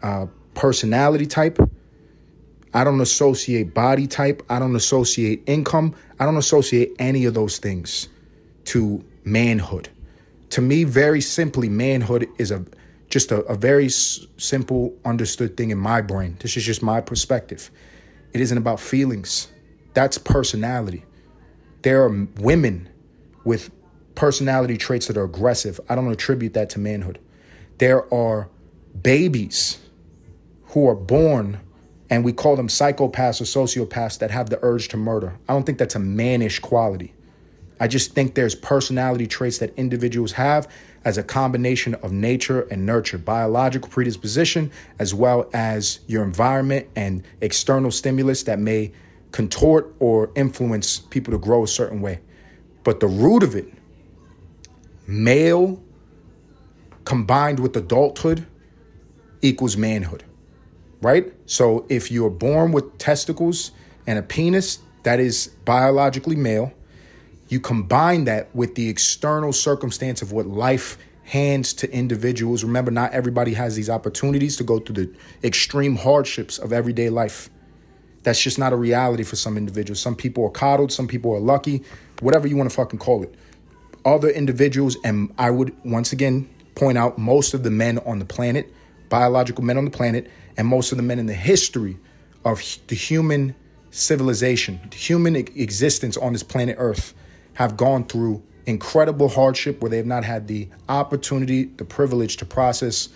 uh, 0.01 0.27
personality 0.53 1.25
type. 1.25 1.59
I 2.73 2.83
don't 2.83 3.01
associate 3.01 3.73
body 3.73 4.07
type. 4.07 4.43
I 4.49 4.59
don't 4.59 4.75
associate 4.75 5.43
income. 5.45 5.95
I 6.19 6.25
don't 6.25 6.37
associate 6.37 6.95
any 6.99 7.25
of 7.25 7.33
those 7.33 7.57
things 7.57 8.07
to 8.65 9.03
manhood. 9.23 9.89
To 10.51 10.61
me, 10.61 10.83
very 10.83 11.21
simply, 11.21 11.69
manhood 11.69 12.27
is 12.37 12.51
a 12.51 12.63
just 13.09 13.31
a, 13.31 13.37
a 13.41 13.55
very 13.55 13.85
s- 13.85 14.25
simple, 14.37 14.97
understood 15.03 15.57
thing 15.57 15.71
in 15.71 15.77
my 15.77 16.01
brain. 16.01 16.37
This 16.39 16.55
is 16.57 16.63
just 16.63 16.81
my 16.83 17.01
perspective. 17.01 17.71
It 18.33 18.41
isn't 18.41 18.57
about 18.57 18.79
feelings. 18.79 19.47
That's 19.93 20.17
personality. 20.17 21.05
There 21.81 22.03
are 22.03 22.27
women 22.39 22.89
with 23.43 23.71
personality 24.15 24.77
traits 24.77 25.07
that 25.07 25.17
are 25.17 25.23
aggressive. 25.23 25.79
I 25.89 25.95
don't 25.95 26.11
attribute 26.11 26.53
that 26.53 26.71
to 26.71 26.79
manhood. 26.79 27.19
There 27.79 28.13
are 28.13 28.49
babies 29.01 29.79
who 30.65 30.87
are 30.87 30.95
born 30.95 31.59
and 32.09 32.25
we 32.25 32.33
call 32.33 32.55
them 32.55 32.67
psychopaths 32.67 33.39
or 33.39 33.45
sociopaths 33.45 34.19
that 34.19 34.31
have 34.31 34.49
the 34.49 34.59
urge 34.61 34.89
to 34.89 34.97
murder. 34.97 35.37
I 35.47 35.53
don't 35.53 35.63
think 35.63 35.77
that's 35.77 35.95
a 35.95 35.99
mannish 35.99 36.59
quality. 36.59 37.13
I 37.79 37.87
just 37.87 38.13
think 38.13 38.35
there's 38.35 38.55
personality 38.55 39.25
traits 39.25 39.59
that 39.59 39.73
individuals 39.77 40.31
have 40.33 40.67
as 41.05 41.17
a 41.17 41.23
combination 41.23 41.95
of 41.95 42.11
nature 42.11 42.61
and 42.69 42.85
nurture, 42.85 43.17
biological 43.17 43.89
predisposition, 43.89 44.71
as 44.99 45.13
well 45.13 45.49
as 45.53 45.99
your 46.07 46.23
environment 46.23 46.87
and 46.95 47.23
external 47.41 47.89
stimulus 47.91 48.43
that 48.43 48.59
may 48.59 48.91
contort 49.31 49.95
or 49.99 50.31
influence 50.35 50.99
people 50.99 51.31
to 51.31 51.39
grow 51.39 51.63
a 51.63 51.67
certain 51.67 52.01
way. 52.01 52.19
But 52.83 52.99
the 52.99 53.07
root 53.07 53.43
of 53.43 53.55
it, 53.55 53.71
male 55.07 55.81
combined 57.05 57.59
with 57.59 57.75
adulthood 57.77 58.45
equals 59.41 59.77
manhood, 59.77 60.23
right? 61.01 61.33
So 61.45 61.85
if 61.89 62.11
you're 62.11 62.29
born 62.29 62.71
with 62.71 62.97
testicles 62.97 63.71
and 64.05 64.19
a 64.19 64.21
penis 64.21 64.79
that 65.03 65.19
is 65.19 65.47
biologically 65.65 66.35
male, 66.35 66.73
you 67.49 67.59
combine 67.59 68.25
that 68.25 68.53
with 68.55 68.75
the 68.75 68.88
external 68.89 69.51
circumstance 69.51 70.21
of 70.21 70.31
what 70.31 70.45
life 70.47 70.97
hands 71.23 71.73
to 71.73 71.91
individuals. 71.91 72.63
Remember, 72.63 72.91
not 72.91 73.12
everybody 73.12 73.53
has 73.53 73.75
these 73.75 73.89
opportunities 73.89 74.57
to 74.57 74.63
go 74.63 74.79
through 74.79 75.05
the 75.05 75.13
extreme 75.43 75.95
hardships 75.95 76.57
of 76.57 76.73
everyday 76.73 77.09
life. 77.09 77.49
That's 78.23 78.41
just 78.41 78.59
not 78.59 78.73
a 78.73 78.75
reality 78.75 79.23
for 79.23 79.35
some 79.35 79.57
individuals. 79.57 79.99
Some 79.99 80.15
people 80.15 80.45
are 80.45 80.49
coddled, 80.49 80.91
some 80.91 81.07
people 81.07 81.33
are 81.33 81.39
lucky, 81.39 81.83
whatever 82.21 82.47
you 82.47 82.55
want 82.57 82.69
to 82.69 82.75
fucking 82.75 82.99
call 82.99 83.23
it. 83.23 83.33
Other 84.05 84.29
individuals, 84.29 84.97
and 85.03 85.33
I 85.38 85.51
would 85.51 85.75
once 85.83 86.13
again 86.13 86.49
point 86.75 86.97
out 86.97 87.17
most 87.17 87.53
of 87.53 87.63
the 87.63 87.71
men 87.71 87.99
on 87.99 88.19
the 88.19 88.25
planet, 88.25 88.71
biological 89.09 89.63
men 89.63 89.77
on 89.77 89.85
the 89.85 89.91
planet, 89.91 90.29
and 90.57 90.67
most 90.67 90.91
of 90.91 90.97
the 90.97 91.03
men 91.03 91.19
in 91.19 91.25
the 91.25 91.33
history 91.33 91.97
of 92.45 92.62
the 92.88 92.95
human 92.95 93.55
civilization, 93.91 94.79
the 94.89 94.97
human 94.97 95.35
existence 95.35 96.17
on 96.17 96.33
this 96.33 96.43
planet 96.43 96.75
Earth, 96.79 97.13
have 97.59 97.75
gone 97.75 98.05
through 98.05 98.41
incredible 98.65 99.27
hardship 99.27 99.81
where 99.81 99.89
they 99.89 99.97
have 99.97 100.05
not 100.05 100.23
had 100.23 100.47
the 100.47 100.69
opportunity, 100.87 101.65
the 101.65 101.83
privilege 101.83 102.37
to 102.37 102.45
process 102.45 103.09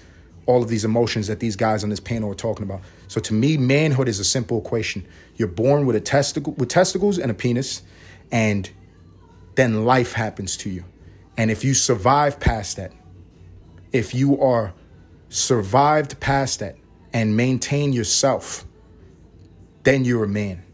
all 0.47 0.61
of 0.61 0.67
these 0.67 0.83
emotions 0.83 1.27
that 1.27 1.39
these 1.39 1.55
guys 1.55 1.81
on 1.81 1.89
this 1.89 2.01
panel 2.01 2.29
are 2.29 2.35
talking 2.35 2.63
about. 2.63 2.81
So 3.07 3.21
to 3.21 3.33
me, 3.33 3.55
manhood 3.55 4.09
is 4.09 4.19
a 4.19 4.25
simple 4.25 4.59
equation. 4.59 5.07
You're 5.37 5.47
born 5.47 5.85
with 5.85 5.95
a 5.95 6.01
testicle 6.01 6.51
with 6.57 6.67
testicles 6.67 7.19
and 7.19 7.31
a 7.31 7.33
penis, 7.33 7.83
and 8.33 8.69
then 9.55 9.85
life 9.85 10.11
happens 10.11 10.57
to 10.57 10.69
you. 10.69 10.83
And 11.37 11.49
if 11.49 11.63
you 11.63 11.73
survive 11.73 12.37
past 12.37 12.75
that, 12.75 12.91
if 13.93 14.13
you 14.13 14.41
are 14.41 14.73
survived 15.29 16.19
past 16.19 16.59
that 16.59 16.75
and 17.13 17.37
maintain 17.37 17.93
yourself, 17.93 18.65
then 19.83 20.03
you're 20.03 20.25
a 20.25 20.27
man. 20.27 20.65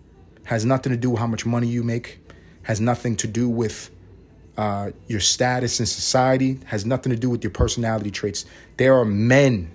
Has 0.46 0.66
nothing 0.66 0.92
to 0.92 0.98
do 0.98 1.12
with 1.12 1.20
how 1.20 1.28
much 1.28 1.46
money 1.46 1.68
you 1.68 1.84
make, 1.84 2.19
has 2.70 2.80
nothing 2.80 3.16
to 3.16 3.26
do 3.26 3.50
with 3.50 3.90
uh, 4.56 4.92
your 5.08 5.20
status 5.20 5.80
in 5.80 5.88
society, 5.88 6.60
has 6.66 6.86
nothing 6.86 7.12
to 7.12 7.18
do 7.18 7.28
with 7.28 7.44
your 7.44 7.50
personality 7.50 8.12
traits. 8.12 8.46
There 8.78 8.94
are 8.94 9.06
men 9.06 9.72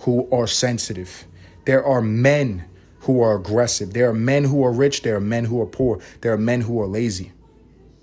who 0.00 0.28
are 0.30 0.46
sensitive. 0.46 1.24
There 1.64 1.82
are 1.82 2.02
men 2.02 2.66
who 3.00 3.22
are 3.22 3.34
aggressive. 3.34 3.94
There 3.94 4.10
are 4.10 4.12
men 4.12 4.44
who 4.44 4.62
are 4.62 4.70
rich. 4.70 5.00
There 5.00 5.16
are 5.16 5.20
men 5.20 5.46
who 5.46 5.62
are 5.62 5.66
poor. 5.66 6.00
There 6.20 6.34
are 6.34 6.36
men 6.36 6.60
who 6.60 6.82
are 6.82 6.86
lazy. 6.86 7.32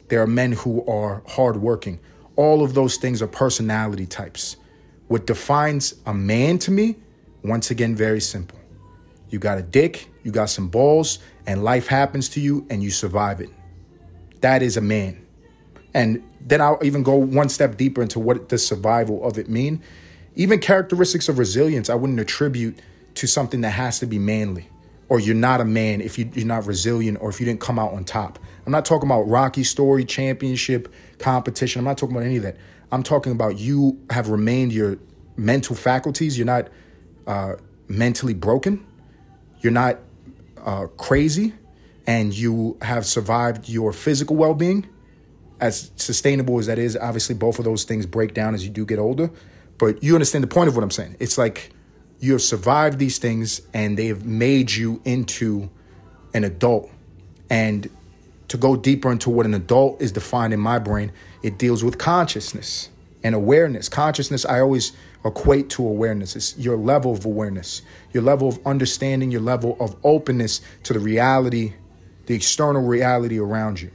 There 0.08 0.24
are 0.24 0.28
men 0.28 0.54
who 0.54 0.84
are 0.88 1.22
hardworking. 1.28 2.00
All 2.36 2.64
of 2.64 2.74
those 2.74 2.98
things 2.98 3.22
are 3.22 3.28
personality 3.28 4.08
types. 4.08 4.58
What 5.08 5.28
defines 5.28 5.94
a 6.08 6.16
man 6.16 6.58
to 6.60 6.72
me, 6.72 6.96
once 7.44 7.70
again, 7.70 7.96
very 7.96 8.22
simple. 8.22 8.58
You 9.30 9.38
got 9.38 9.60
a 9.60 9.62
dick, 9.62 10.10
you 10.24 10.32
got 10.32 10.50
some 10.50 10.68
balls, 10.68 11.20
and 11.46 11.64
life 11.64 11.86
happens 11.86 12.28
to 12.30 12.40
you 12.40 12.66
and 12.72 12.82
you 12.82 12.90
survive 12.90 13.40
it. 13.40 13.52
That 14.46 14.62
is 14.62 14.78
a 14.78 14.82
man. 14.82 15.26
And 15.96 16.22
then 16.40 16.62
I'll 16.62 16.78
even 16.84 17.02
go 17.02 17.16
one 17.16 17.50
step 17.50 17.78
deeper 17.78 18.04
into 18.04 18.20
what 18.20 18.50
the 18.50 18.60
survival 18.60 19.28
of 19.28 19.40
it 19.40 19.50
mean. 19.50 19.82
Even 20.36 20.60
characteristics 20.60 21.28
of 21.28 21.40
resilience, 21.40 21.90
I 21.90 21.96
wouldn't 21.96 22.20
attribute 22.20 22.78
to 23.16 23.26
something 23.26 23.62
that 23.62 23.72
has 23.72 23.98
to 24.02 24.06
be 24.06 24.20
manly 24.20 24.70
or 25.10 25.20
you're 25.20 25.34
not 25.34 25.62
a 25.62 25.66
man 25.66 26.00
if 26.00 26.20
you, 26.20 26.30
are 26.38 26.46
not 26.46 26.68
resilient 26.68 27.18
or 27.22 27.30
if 27.32 27.40
you 27.40 27.48
didn't 27.48 27.60
come 27.60 27.80
out 27.80 27.94
on 27.94 28.04
top. 28.04 28.38
I'm 28.68 28.72
not 28.72 28.86
talking 28.86 29.10
about 29.10 29.24
Rocky 29.24 29.64
story, 29.64 30.06
championship, 30.06 30.94
competition. 31.18 31.80
I'm 31.80 31.86
not 31.86 31.98
talking 31.98 32.16
about 32.16 32.28
any 32.28 32.38
of 32.38 32.44
that. 32.44 32.58
I'm 32.92 33.02
talking 33.02 33.32
about 33.32 33.58
you 33.58 34.00
have 34.12 34.30
remained 34.30 34.74
your 34.74 35.00
mental 35.38 35.76
faculties. 35.76 36.38
You're 36.38 36.46
not 36.46 36.68
uh, 37.26 37.56
mentally 37.88 38.36
broken. 38.36 38.86
You're 39.62 39.74
not 39.74 40.02
uh, 40.64 40.86
crazy. 40.98 41.56
And 42.08 42.34
you 42.34 42.78
have 42.82 43.06
survived 43.06 43.68
your 43.68 43.94
physical 43.94 44.36
well 44.36 44.54
being. 44.54 44.88
As 45.60 45.92
sustainable 45.96 46.60
as 46.60 46.68
that 46.68 46.78
is, 46.78 46.98
obviously, 46.98 47.34
both 47.36 47.60
of 47.60 47.66
those 47.66 47.86
things 47.86 48.06
break 48.06 48.34
down 48.34 48.54
as 48.54 48.64
you 48.64 48.70
do 48.70 48.86
get 48.86 49.00
older. 49.00 49.32
But 49.78 50.04
you 50.04 50.14
understand 50.14 50.44
the 50.44 50.48
point 50.48 50.68
of 50.68 50.76
what 50.76 50.84
I'm 50.84 50.92
saying. 50.92 51.16
It's 51.20 51.38
like 51.38 51.72
you 52.20 52.34
have 52.34 52.42
survived 52.42 53.00
these 53.00 53.18
things 53.18 53.62
and 53.74 53.98
they 53.98 54.08
have 54.08 54.26
made 54.26 54.72
you 54.72 55.02
into 55.06 55.70
an 56.34 56.44
adult. 56.44 56.92
And 57.50 57.90
to 58.50 58.58
go 58.58 58.76
deeper 58.76 59.12
into 59.12 59.30
what 59.30 59.46
an 59.46 59.54
adult 59.54 60.02
is 60.02 60.12
defined 60.12 60.54
in 60.54 60.60
my 60.60 60.80
brain, 60.80 61.12
it 61.44 61.58
deals 61.58 61.84
with 61.84 61.98
consciousness 61.98 62.90
and 63.24 63.34
awareness. 63.34 63.90
Consciousness, 63.90 64.46
I 64.46 64.60
always 64.60 64.92
equate 65.24 65.70
to 65.72 65.86
awareness. 65.86 66.36
It's 66.36 66.58
your 66.58 66.78
level 66.78 67.12
of 67.12 67.26
awareness, 67.26 67.82
your 68.14 68.24
level 68.24 68.48
of 68.48 68.60
understanding, 68.66 69.32
your 69.32 69.42
level 69.42 69.76
of 69.80 69.96
openness 70.04 70.62
to 70.84 70.94
the 70.94 71.00
reality, 71.00 71.74
the 72.26 72.36
external 72.36 72.84
reality 72.84 73.40
around 73.40 73.82
you. 73.82 73.92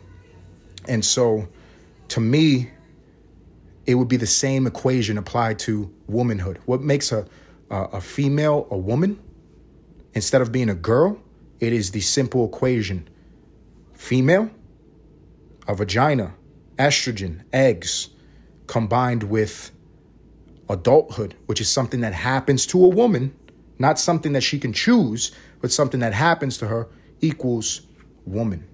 And 0.88 1.04
so, 1.04 1.48
to 2.08 2.20
me, 2.20 2.70
it 3.86 3.94
would 3.94 4.08
be 4.08 4.16
the 4.16 4.26
same 4.26 4.66
equation 4.66 5.18
applied 5.18 5.58
to 5.60 5.92
womanhood. 6.06 6.58
What 6.64 6.80
makes 6.80 7.12
a 7.12 7.26
uh, 7.70 7.86
a 7.92 8.00
female 8.00 8.66
a 8.70 8.76
woman 8.76 9.18
instead 10.12 10.42
of 10.42 10.52
being 10.52 10.68
a 10.68 10.74
girl, 10.74 11.20
it 11.60 11.72
is 11.72 11.92
the 11.92 12.00
simple 12.00 12.44
equation 12.46 13.08
female, 13.94 14.50
a 15.68 15.74
vagina, 15.74 16.34
estrogen, 16.78 17.42
eggs, 17.52 18.08
combined 18.66 19.24
with 19.24 19.70
adulthood, 20.68 21.34
which 21.46 21.60
is 21.60 21.68
something 21.68 22.00
that 22.00 22.14
happens 22.14 22.66
to 22.66 22.82
a 22.84 22.88
woman, 22.88 23.34
not 23.78 23.98
something 23.98 24.32
that 24.32 24.42
she 24.42 24.58
can 24.58 24.72
choose, 24.72 25.32
but 25.60 25.70
something 25.70 26.00
that 26.00 26.14
happens 26.14 26.56
to 26.58 26.66
her, 26.66 26.88
equals 27.20 27.82
woman. 28.26 28.66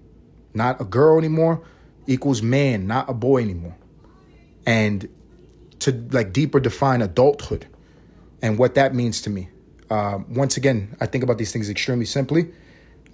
Not 0.55 0.81
a 0.81 0.85
girl 0.85 1.19
anymore, 1.19 1.63
equals 2.07 2.43
man, 2.43 2.87
not 2.87 3.11
a 3.11 3.15
boy 3.15 3.43
anymore. 3.43 3.77
And 4.65 5.09
to 5.81 5.93
like 6.11 6.33
deeper 6.33 6.61
define 6.61 7.03
adulthood, 7.03 7.67
and 8.43 8.59
what 8.59 8.75
that 8.75 8.95
means 8.95 9.23
to 9.23 9.31
me. 9.31 9.49
Uh, 9.91 10.19
once 10.29 10.57
again, 10.57 10.97
I 11.01 11.07
think 11.07 11.23
about 11.23 11.39
these 11.39 11.53
things 11.53 11.71
extremely 11.71 12.07
simply. 12.07 12.53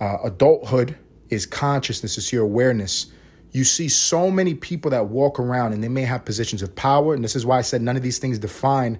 Uh, 0.00 0.18
adulthood 0.24 0.96
is 1.28 1.46
consciousness, 1.46 2.16
it's 2.18 2.32
your 2.32 2.44
awareness. 2.44 3.06
You 3.52 3.64
see 3.64 3.88
so 3.88 4.30
many 4.30 4.54
people 4.54 4.90
that 4.92 5.08
walk 5.08 5.38
around 5.38 5.74
and 5.74 5.84
they 5.84 5.88
may 5.88 6.02
have 6.02 6.24
positions 6.24 6.62
of 6.62 6.74
power. 6.74 7.14
And 7.14 7.22
this 7.22 7.36
is 7.36 7.44
why 7.44 7.58
I 7.58 7.62
said 7.62 7.82
none 7.82 7.96
of 7.96 8.02
these 8.02 8.18
things 8.18 8.38
define 8.38 8.98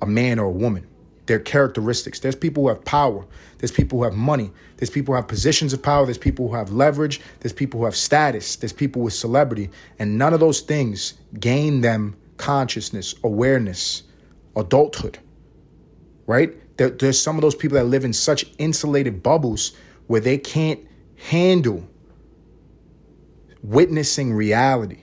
a 0.00 0.06
man 0.06 0.38
or 0.38 0.46
a 0.46 0.50
woman. 0.50 0.86
They're 1.28 1.38
characteristics. 1.38 2.18
There's 2.18 2.34
people 2.34 2.64
who 2.64 2.70
have 2.70 2.84
power. 2.84 3.24
There's 3.58 3.70
people 3.70 4.00
who 4.00 4.04
have 4.04 4.14
money. 4.14 4.50
There's 4.78 4.90
people 4.90 5.14
who 5.14 5.16
have 5.16 5.28
positions 5.28 5.72
of 5.72 5.82
power. 5.82 6.04
There's 6.04 6.18
people 6.18 6.48
who 6.48 6.56
have 6.56 6.72
leverage. 6.72 7.20
There's 7.38 7.52
people 7.52 7.78
who 7.78 7.84
have 7.84 7.96
status. 7.96 8.56
There's 8.56 8.72
people 8.72 9.02
with 9.02 9.14
celebrity. 9.14 9.70
And 10.00 10.18
none 10.18 10.34
of 10.34 10.40
those 10.40 10.60
things 10.60 11.14
gain 11.38 11.82
them 11.82 12.16
consciousness, 12.36 13.14
awareness, 13.22 14.02
adulthood 14.56 15.18
right? 16.28 16.76
There, 16.76 16.90
there's 16.90 17.20
some 17.20 17.36
of 17.36 17.42
those 17.42 17.56
people 17.56 17.76
that 17.76 17.84
live 17.84 18.04
in 18.04 18.12
such 18.12 18.44
insulated 18.58 19.22
bubbles 19.22 19.72
where 20.06 20.20
they 20.20 20.38
can't 20.38 20.78
handle 21.16 21.88
witnessing 23.62 24.32
reality 24.32 25.00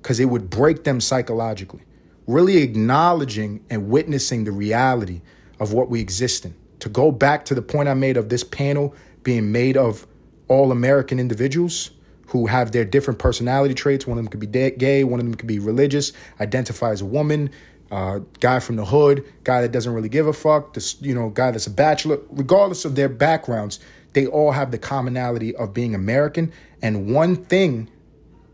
because 0.00 0.20
it 0.20 0.26
would 0.26 0.48
break 0.48 0.84
them 0.84 1.00
psychologically. 1.00 1.82
Really 2.26 2.58
acknowledging 2.58 3.64
and 3.68 3.90
witnessing 3.90 4.44
the 4.44 4.52
reality 4.52 5.20
of 5.62 5.72
what 5.72 5.88
we 5.88 6.00
exist 6.00 6.44
in. 6.44 6.54
To 6.80 6.88
go 6.88 7.12
back 7.12 7.44
to 7.46 7.54
the 7.54 7.62
point 7.62 7.88
I 7.88 7.94
made 7.94 8.16
of 8.16 8.28
this 8.28 8.42
panel 8.42 8.94
being 9.22 9.52
made 9.52 9.76
of 9.76 10.06
all 10.48 10.72
American 10.72 11.20
individuals 11.20 11.92
who 12.26 12.46
have 12.46 12.72
their 12.72 12.84
different 12.84 13.20
personality 13.20 13.72
traits. 13.72 14.06
One 14.06 14.18
of 14.18 14.24
them 14.24 14.30
could 14.30 14.40
be 14.40 14.70
gay, 14.70 15.04
one 15.04 15.20
of 15.20 15.26
them 15.26 15.36
could 15.36 15.46
be 15.46 15.60
religious, 15.60 16.12
identify 16.40 16.90
as 16.90 17.00
a 17.00 17.06
woman, 17.06 17.50
uh, 17.92 18.20
guy 18.40 18.58
from 18.58 18.76
the 18.76 18.84
hood, 18.84 19.24
guy 19.44 19.60
that 19.60 19.70
doesn't 19.70 19.92
really 19.92 20.08
give 20.08 20.26
a 20.26 20.32
fuck, 20.32 20.74
this 20.74 21.00
you 21.00 21.14
know 21.14 21.28
guy 21.28 21.52
that's 21.52 21.68
a 21.68 21.70
bachelor. 21.70 22.18
Regardless 22.30 22.84
of 22.84 22.96
their 22.96 23.08
backgrounds, 23.08 23.78
they 24.14 24.26
all 24.26 24.50
have 24.50 24.72
the 24.72 24.78
commonality 24.78 25.54
of 25.54 25.72
being 25.72 25.94
American. 25.94 26.52
And 26.80 27.14
one 27.14 27.36
thing 27.36 27.88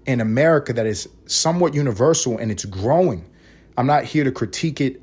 in 0.06 0.20
America 0.20 0.74
that 0.74 0.86
is 0.86 1.08
somewhat 1.26 1.72
universal 1.72 2.36
and 2.36 2.50
it's 2.50 2.66
growing. 2.66 3.24
I'm 3.78 3.86
not 3.86 4.04
here 4.04 4.24
to 4.24 4.32
critique 4.32 4.80
it 4.80 5.00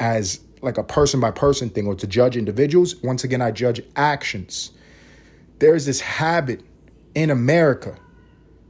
as 0.00 0.40
like 0.62 0.78
a 0.78 0.82
person 0.82 1.20
by 1.20 1.30
person 1.30 1.70
thing 1.70 1.86
or 1.86 1.94
to 1.94 2.06
judge 2.06 2.36
individuals. 2.36 2.96
Once 3.02 3.24
again, 3.24 3.40
I 3.40 3.50
judge 3.50 3.80
actions. 3.96 4.70
There 5.58 5.74
is 5.74 5.86
this 5.86 6.00
habit 6.00 6.62
in 7.14 7.30
America 7.30 7.96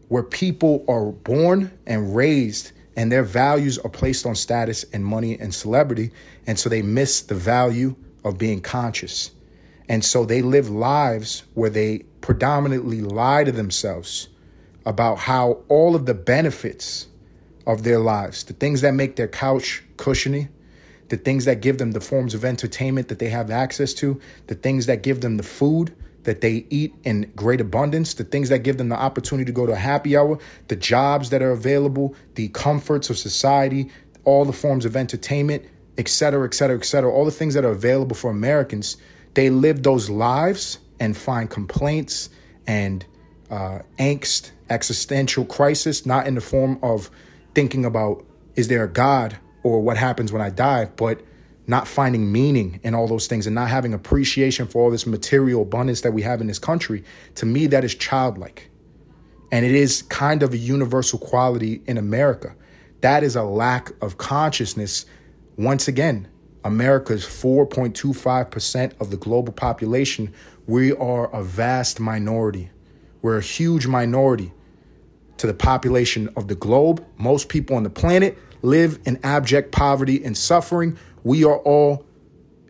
where 0.09 0.23
people 0.23 0.85
are 0.89 1.07
born 1.07 1.71
and 1.87 2.15
raised 2.15 2.73
and 2.97 3.11
their 3.11 3.23
values 3.23 3.79
are 3.79 3.89
placed 3.89 4.27
on 4.27 4.35
status 4.35 4.85
and 4.93 5.05
money 5.05 5.39
and 5.39 5.55
celebrity. 5.55 6.11
And 6.47 6.59
so 6.59 6.69
they 6.69 6.83
miss 6.83 7.23
the 7.23 7.35
value 7.35 7.95
of 8.25 8.39
being 8.39 8.61
conscious. 8.61 9.31
And 9.89 10.05
so 10.05 10.25
they 10.25 10.43
live 10.43 10.69
lives 10.69 11.45
where 11.55 11.71
they 11.71 12.01
predominantly 12.21 13.01
lie 13.01 13.45
to 13.45 13.53
themselves 13.53 14.29
about 14.85 15.19
how 15.19 15.63
all 15.69 15.95
of 15.95 16.07
the 16.07 16.15
benefits 16.15 17.07
of 17.67 17.83
their 17.83 17.99
lives, 17.99 18.45
the 18.45 18.53
things 18.53 18.81
that 18.81 18.95
make 18.95 19.17
their 19.17 19.29
couch 19.29 19.83
cushiony, 19.97 20.49
the 21.11 21.17
things 21.17 21.45
that 21.45 21.61
give 21.61 21.79
them 21.79 21.91
the 21.91 22.01
forms 22.01 22.35
of 22.35 22.45
entertainment 22.45 23.09
that 23.09 23.19
they 23.19 23.29
have 23.29 23.51
access 23.51 23.93
to, 23.95 24.19
the 24.47 24.55
things 24.55 24.87
that 24.87 25.03
give 25.03 25.21
them 25.21 25.37
the 25.37 25.43
food 25.43 25.95
that 26.23 26.41
they 26.41 26.65
eat 26.71 26.95
in 27.05 27.31
great 27.35 27.61
abundance, 27.61 28.15
the 28.15 28.25
things 28.25 28.49
that 28.49 28.61
give 28.61 28.79
them 28.79 28.89
the 28.89 28.97
opportunity 28.97 29.45
to 29.45 29.53
go 29.53 29.67
to 29.67 29.73
a 29.73 29.77
happy 29.77 30.17
hour, 30.17 30.39
the 30.69 30.77
jobs 30.77 31.31
that 31.31 31.43
are 31.43 31.51
available, 31.51 32.15
the 32.35 32.49
comforts 32.49 33.11
of 33.11 33.19
society, 33.19 33.91
all 34.25 34.45
the 34.45 34.53
forms 34.53 34.85
of 34.85 34.97
entertainment, 34.97 35.65
et 35.99 36.09
cetera, 36.09 36.47
et 36.47 36.55
cetera, 36.55 36.77
et 36.77 36.85
cetera, 36.85 37.11
all 37.11 37.25
the 37.25 37.31
things 37.31 37.55
that 37.55 37.65
are 37.65 37.73
available 37.73 38.15
for 38.15 38.31
Americans, 38.31 38.97
they 39.35 39.51
live 39.51 39.83
those 39.83 40.09
lives 40.09 40.79
and 41.01 41.17
find 41.17 41.51
complaints 41.51 42.31
and 42.67 43.05
uh, 43.51 43.81
angst, 43.99 44.53
existential 44.69 45.45
crisis, 45.45 46.07
not 46.07 46.27
in 46.27 46.37
the 46.37 46.41
form 46.41 46.79
of 46.83 47.11
thinking 47.55 47.85
about 47.85 48.25
is 48.55 48.69
there 48.69 48.85
a 48.85 48.89
God 48.89 49.39
or 49.63 49.81
what 49.81 49.97
happens 49.97 50.33
when 50.33 50.43
I 50.43 50.51
die, 50.51 50.87
but 50.97 51.21
not 51.67 51.87
finding 51.87 52.33
meaning 52.33 52.81
in 52.83 52.95
all 52.95 53.07
those 53.07 53.27
things 53.27 53.47
and 53.47 53.55
not 53.55 53.69
having 53.69 53.95
appreciation 53.95 54.67
for 54.67 54.83
all 54.83 54.91
this 54.91 55.07
material 55.07 55.63
abundance 55.63 56.01
that 56.01 56.13
we 56.13 56.23
have 56.23 56.41
in 56.41 56.47
this 56.47 56.59
country, 56.59 57.05
to 57.37 57.47
me, 57.47 57.67
that 57.69 57.85
is 57.85 57.95
childlike. 57.95 58.71
And 59.53 59.65
it 59.65 59.73
is 59.73 60.03
kind 60.03 60.43
of 60.43 60.53
a 60.53 60.57
universal 60.57 61.19
quality 61.19 61.83
in 61.87 61.97
America. 61.97 62.55
That 63.03 63.23
is 63.23 63.37
a 63.37 63.43
lack 63.43 63.93
of 64.03 64.19
consciousness. 64.19 65.07
Once 65.57 65.89
again, 65.89 66.29
America's 66.65 67.25
4.25% 67.25 69.01
of 69.01 69.11
the 69.11 69.17
global 69.17 69.53
population. 69.53 70.33
We 70.67 70.93
are 70.93 71.35
a 71.35 71.43
vast 71.43 72.01
minority. 72.01 72.71
We're 73.23 73.39
a 73.39 73.43
huge 73.43 73.87
minority 73.87 74.53
to 75.39 75.47
the 75.47 75.55
population 75.55 76.29
of 76.37 76.49
the 76.49 76.55
globe. 76.55 77.05
Most 77.17 77.49
people 77.49 77.77
on 77.77 77.83
the 77.83 77.91
planet 77.91 78.37
live 78.63 78.99
in 79.05 79.19
abject 79.23 79.73
poverty 79.73 80.25
and 80.25 80.37
suffering. 80.37 80.99
We 81.25 81.45
are 81.45 81.59
all, 81.59 82.05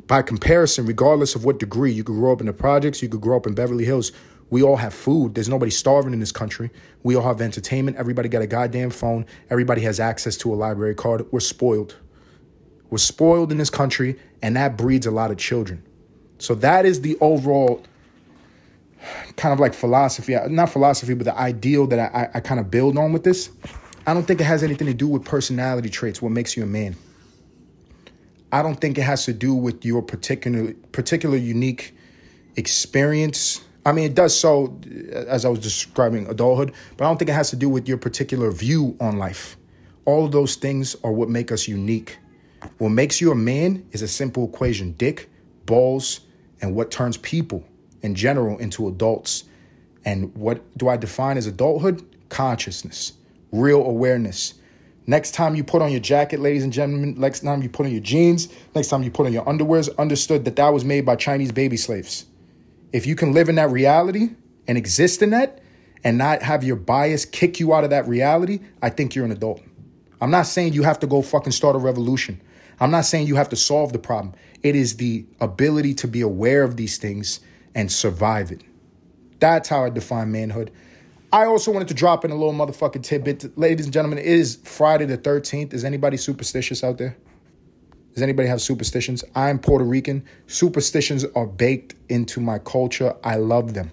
by 0.07 0.22
comparison, 0.22 0.87
regardless 0.87 1.35
of 1.35 1.44
what 1.44 1.59
degree, 1.59 1.92
you 1.92 2.05
could 2.05 2.16
grow 2.16 2.33
up 2.33 2.40
in 2.40 2.46
the 2.46 2.53
projects, 2.53 3.03
you 3.03 3.09
could 3.09 3.20
grow 3.20 3.37
up 3.37 3.46
in 3.46 3.55
Beverly 3.55 3.85
Hills. 3.85 4.12
We 4.50 4.64
all 4.64 4.76
have 4.76 4.92
food. 4.92 5.37
There's 5.37 5.48
nobody 5.48 5.70
starving 5.70 6.12
in 6.12 6.18
this 6.18 6.33
country. 6.33 6.70
We 7.05 7.14
all 7.14 7.22
have 7.22 7.40
entertainment. 7.40 7.96
Everybody 7.96 8.29
got 8.29 8.42
a 8.42 8.48
goddamn 8.48 8.90
phone. 8.90 9.24
Everybody 9.48 9.83
has 9.83 10.00
access 10.00 10.37
to 10.38 10.53
a 10.53 10.57
library 10.57 10.96
card. 10.96 11.24
We're 11.31 11.38
spoiled. 11.38 11.94
We're 12.90 12.98
spoiled 12.98 13.53
in 13.53 13.59
this 13.59 13.70
country, 13.70 14.18
and 14.42 14.57
that 14.57 14.76
breeds 14.76 15.07
a 15.07 15.12
lot 15.12 15.31
of 15.31 15.38
children. 15.38 15.85
So 16.38 16.57
that 16.57 16.85
is 16.85 17.03
the 17.03 17.16
overall 17.20 17.85
kind 19.37 19.53
of 19.53 19.61
like 19.61 19.72
philosophy, 19.72 20.37
not 20.48 20.70
philosophy, 20.70 21.14
but 21.14 21.24
the 21.24 21.38
ideal 21.38 21.87
that 21.87 21.98
I, 21.98 22.29
I, 22.35 22.40
kind 22.40 22.61
of 22.61 22.70
build 22.70 22.98
on 22.98 23.12
with 23.12 23.24
this, 23.24 23.50
I 24.11 24.12
don't 24.12 24.25
think 24.25 24.40
it 24.40 24.44
has 24.44 24.64
anything 24.64 24.88
to 24.88 24.94
do 24.94 25.07
with 25.07 25.25
personality 25.25 25.88
traits, 25.88 26.20
what 26.20 26.33
makes 26.33 26.57
you 26.57 26.64
a 26.64 26.66
man. 26.66 26.96
I 28.51 28.61
don't 28.61 28.75
think 28.75 28.99
it 28.99 29.03
has 29.03 29.25
to 29.27 29.33
do 29.33 29.55
with 29.55 29.85
your 29.85 30.03
particular 30.03 30.75
particular 30.90 31.37
unique 31.37 31.94
experience. 32.57 33.61
I 33.87 33.92
mean, 33.92 34.07
it 34.07 34.16
does 34.16 34.37
so 34.37 34.77
uh, 34.85 35.14
as 35.29 35.44
I 35.44 35.49
was 35.49 35.61
describing 35.61 36.27
adulthood, 36.27 36.73
but 36.96 37.05
I 37.05 37.09
don't 37.09 37.18
think 37.18 37.29
it 37.29 37.35
has 37.35 37.51
to 37.51 37.57
do 37.57 37.68
with 37.68 37.87
your 37.87 37.99
particular 37.99 38.51
view 38.51 38.96
on 39.01 39.16
life. 39.16 39.57
All 40.07 40.25
of 40.25 40.33
those 40.33 40.57
things 40.57 40.96
are 41.05 41.12
what 41.12 41.29
make 41.29 41.53
us 41.53 41.68
unique. 41.68 42.18
What 42.79 42.88
makes 42.88 43.20
you 43.20 43.31
a 43.31 43.37
man 43.37 43.87
is 43.92 44.03
a 44.03 44.09
simple 44.09 44.49
equation 44.49 44.90
dick, 44.94 45.31
balls, 45.66 46.23
and 46.61 46.75
what 46.75 46.90
turns 46.90 47.16
people 47.18 47.62
in 48.03 48.16
general 48.16 48.59
into 48.59 48.88
adults. 48.88 49.44
And 50.05 50.35
what 50.35 50.77
do 50.77 50.88
I 50.88 50.96
define 50.96 51.37
as 51.37 51.46
adulthood? 51.46 52.05
Consciousness, 52.29 53.12
real 53.53 53.85
awareness. 53.85 54.55
Next 55.07 55.33
time 55.33 55.57
you 55.57 55.65
put 55.65 55.83
on 55.83 55.91
your 55.91 56.01
jacket, 56.01 56.41
ladies 56.41 56.63
and 56.63 56.73
gentlemen, 56.73 57.15
next 57.19 57.41
time 57.41 57.63
you 57.63 57.69
put 57.69 57.87
on 57.87 57.93
your 57.93 58.01
jeans, 58.01 58.49
next 58.75 58.89
time 58.89 59.03
you 59.03 59.11
put 59.11 59.27
on 59.27 59.33
your 59.33 59.45
underwears, 59.45 59.95
understood 59.99 60.45
that 60.45 60.57
that 60.57 60.69
was 60.73 60.85
made 60.85 61.05
by 61.05 61.17
Chinese 61.17 61.51
baby 61.51 61.77
slaves. 61.77 62.27
If 62.93 63.07
you 63.07 63.17
can 63.17 63.33
live 63.33 63.49
in 63.49 63.57
that 63.57 63.71
reality 63.71 64.31
and 64.69 64.79
exist 64.79 65.23
in 65.23 65.31
that 65.31 65.63
and 66.05 66.17
not 66.17 66.43
have 66.43 66.63
your 66.63 66.77
bias 66.77 67.25
kick 67.25 67.59
you 67.59 67.75
out 67.75 67.85
of 67.85 67.91
that 67.91 68.07
reality, 68.07 68.61
I 68.83 68.91
think 68.91 69.15
you're 69.15 69.25
an 69.25 69.33
adult. 69.33 69.63
I'm 70.21 70.31
not 70.31 70.47
saying 70.47 70.75
you 70.75 70.83
have 70.83 71.01
to 71.01 71.07
go 71.07 71.23
fucking 71.23 71.53
start 71.53 71.77
a 71.77 71.79
revolution. 71.79 72.41
I'm 72.79 72.91
not 72.91 73.05
saying 73.05 73.27
you 73.27 73.37
have 73.37 73.49
to 73.51 73.57
solve 73.57 73.93
the 73.93 73.99
problem. 73.99 74.35
It 74.63 74.77
is 74.77 74.97
the 74.97 75.27
ability 75.41 75.95
to 75.95 76.09
be 76.09 76.21
aware 76.21 76.63
of 76.63 76.77
these 76.77 76.99
things 76.99 77.41
and 77.75 77.91
survive 77.91 78.53
it. 78.53 78.63
That's 79.39 79.69
how 79.69 79.85
I 79.85 79.91
define 79.91 80.31
manhood. 80.33 80.71
I 81.33 81.45
also 81.45 81.71
wanted 81.71 81.87
to 81.88 81.95
drop 81.95 82.25
in 82.25 82.33
a 82.33 82.35
little 82.35 82.53
motherfucking 82.53 83.05
tidbit. 83.05 83.57
Ladies 83.57 83.87
and 83.87 83.93
gentlemen, 83.93 84.19
it 84.19 84.27
is 84.27 84.59
Friday 84.64 85.05
the 85.05 85.16
13th. 85.16 85.73
Is 85.73 85.85
anybody 85.85 86.16
superstitious 86.16 86.83
out 86.83 86.99
there? 86.99 87.16
Does 88.14 88.23
anybody 88.23 88.49
have 88.49 88.61
superstitions? 88.61 89.23
I'm 89.37 89.61
Puerto 89.61 89.85
Rican. 89.85 90.25
Superstitions 90.49 91.25
are 91.37 91.47
baked 91.47 91.95
into 92.09 92.40
my 92.40 92.59
culture. 92.59 93.14
I 93.23 93.37
love 93.37 93.75
them. 93.75 93.93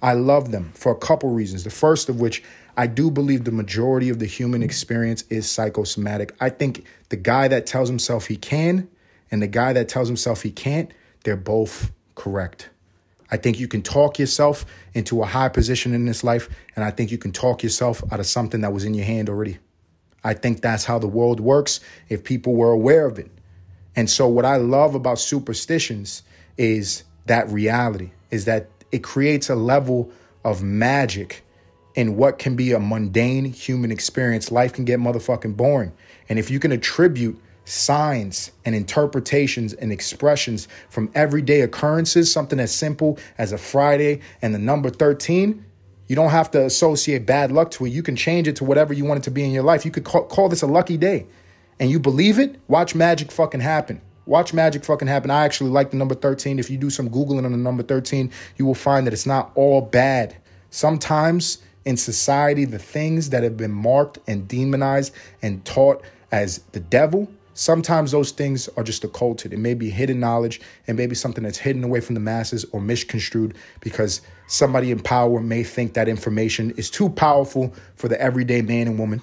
I 0.00 0.14
love 0.14 0.50
them 0.50 0.72
for 0.74 0.90
a 0.90 0.96
couple 0.96 1.28
reasons. 1.28 1.62
The 1.62 1.70
first 1.70 2.08
of 2.08 2.20
which, 2.20 2.42
I 2.78 2.86
do 2.86 3.10
believe 3.10 3.44
the 3.44 3.52
majority 3.52 4.08
of 4.08 4.18
the 4.18 4.26
human 4.26 4.62
experience 4.62 5.24
is 5.28 5.50
psychosomatic. 5.50 6.34
I 6.40 6.48
think 6.48 6.86
the 7.10 7.16
guy 7.16 7.48
that 7.48 7.66
tells 7.66 7.90
himself 7.90 8.28
he 8.28 8.36
can 8.36 8.88
and 9.30 9.42
the 9.42 9.46
guy 9.46 9.74
that 9.74 9.90
tells 9.90 10.08
himself 10.08 10.40
he 10.40 10.50
can't, 10.50 10.90
they're 11.24 11.36
both 11.36 11.92
correct. 12.14 12.70
I 13.30 13.36
think 13.36 13.60
you 13.60 13.68
can 13.68 13.82
talk 13.82 14.18
yourself 14.18 14.64
into 14.94 15.22
a 15.22 15.26
high 15.26 15.48
position 15.48 15.94
in 15.94 16.06
this 16.06 16.24
life, 16.24 16.48
and 16.74 16.84
I 16.84 16.90
think 16.90 17.10
you 17.10 17.18
can 17.18 17.32
talk 17.32 17.62
yourself 17.62 18.02
out 18.10 18.20
of 18.20 18.26
something 18.26 18.62
that 18.62 18.72
was 18.72 18.84
in 18.84 18.94
your 18.94 19.04
hand 19.04 19.28
already. 19.28 19.58
I 20.24 20.34
think 20.34 20.60
that's 20.60 20.84
how 20.84 20.98
the 20.98 21.08
world 21.08 21.40
works 21.40 21.80
if 22.08 22.24
people 22.24 22.54
were 22.54 22.70
aware 22.70 23.06
of 23.06 23.18
it. 23.18 23.30
And 23.94 24.08
so, 24.08 24.28
what 24.28 24.44
I 24.44 24.56
love 24.56 24.94
about 24.94 25.18
superstitions 25.18 26.22
is 26.56 27.04
that 27.26 27.48
reality, 27.50 28.10
is 28.30 28.46
that 28.46 28.68
it 28.90 29.02
creates 29.02 29.50
a 29.50 29.54
level 29.54 30.10
of 30.44 30.62
magic 30.62 31.44
in 31.94 32.16
what 32.16 32.38
can 32.38 32.56
be 32.56 32.72
a 32.72 32.80
mundane 32.80 33.44
human 33.44 33.90
experience. 33.90 34.50
Life 34.50 34.72
can 34.72 34.84
get 34.84 35.00
motherfucking 35.00 35.56
boring. 35.56 35.92
And 36.28 36.38
if 36.38 36.50
you 36.50 36.60
can 36.60 36.72
attribute 36.72 37.40
signs 37.68 38.50
and 38.64 38.74
interpretations 38.74 39.74
and 39.74 39.92
expressions 39.92 40.68
from 40.88 41.10
everyday 41.14 41.60
occurrences, 41.60 42.32
something 42.32 42.58
as 42.58 42.74
simple 42.74 43.18
as 43.36 43.52
a 43.52 43.58
Friday 43.58 44.20
and 44.40 44.54
the 44.54 44.58
number 44.58 44.90
13, 44.90 45.64
you 46.06 46.16
don't 46.16 46.30
have 46.30 46.50
to 46.52 46.64
associate 46.64 47.26
bad 47.26 47.52
luck 47.52 47.70
to 47.72 47.84
it. 47.84 47.90
You 47.90 48.02
can 48.02 48.16
change 48.16 48.48
it 48.48 48.56
to 48.56 48.64
whatever 48.64 48.94
you 48.94 49.04
want 49.04 49.18
it 49.18 49.24
to 49.24 49.30
be 49.30 49.44
in 49.44 49.52
your 49.52 49.62
life. 49.62 49.84
You 49.84 49.90
could 49.90 50.04
call, 50.04 50.24
call 50.24 50.48
this 50.48 50.62
a 50.62 50.66
lucky 50.66 50.96
day. 50.96 51.26
And 51.78 51.90
you 51.90 52.00
believe 52.00 52.38
it, 52.38 52.58
watch 52.66 52.94
magic 52.94 53.30
fucking 53.30 53.60
happen. 53.60 54.00
Watch 54.24 54.52
magic 54.52 54.84
fucking 54.84 55.08
happen. 55.08 55.30
I 55.30 55.44
actually 55.44 55.70
like 55.70 55.90
the 55.90 55.96
number 55.96 56.14
13. 56.14 56.58
If 56.58 56.70
you 56.70 56.78
do 56.78 56.90
some 56.90 57.10
Googling 57.10 57.44
on 57.44 57.52
the 57.52 57.58
number 57.58 57.82
13, 57.82 58.30
you 58.56 58.64
will 58.64 58.74
find 58.74 59.06
that 59.06 59.12
it's 59.12 59.26
not 59.26 59.52
all 59.54 59.82
bad. 59.82 60.36
Sometimes 60.70 61.58
in 61.84 61.96
society, 61.96 62.64
the 62.64 62.78
things 62.78 63.30
that 63.30 63.42
have 63.42 63.56
been 63.56 63.70
marked 63.70 64.18
and 64.26 64.48
demonized 64.48 65.14
and 65.42 65.64
taught 65.64 66.02
as 66.30 66.58
the 66.72 66.80
devil 66.80 67.28
Sometimes 67.58 68.12
those 68.12 68.30
things 68.30 68.68
are 68.76 68.84
just 68.84 69.02
occulted. 69.02 69.52
It 69.52 69.58
may 69.58 69.74
be 69.74 69.90
hidden 69.90 70.20
knowledge 70.20 70.60
and 70.86 70.96
maybe 70.96 71.16
something 71.16 71.42
that's 71.42 71.58
hidden 71.58 71.82
away 71.82 71.98
from 71.98 72.14
the 72.14 72.20
masses 72.20 72.64
or 72.70 72.80
misconstrued 72.80 73.56
because 73.80 74.20
somebody 74.46 74.92
in 74.92 75.00
power 75.00 75.40
may 75.40 75.64
think 75.64 75.94
that 75.94 76.06
information 76.06 76.70
is 76.76 76.88
too 76.88 77.08
powerful 77.08 77.74
for 77.96 78.06
the 78.06 78.20
everyday 78.20 78.62
man 78.62 78.86
and 78.86 78.96
woman. 78.96 79.22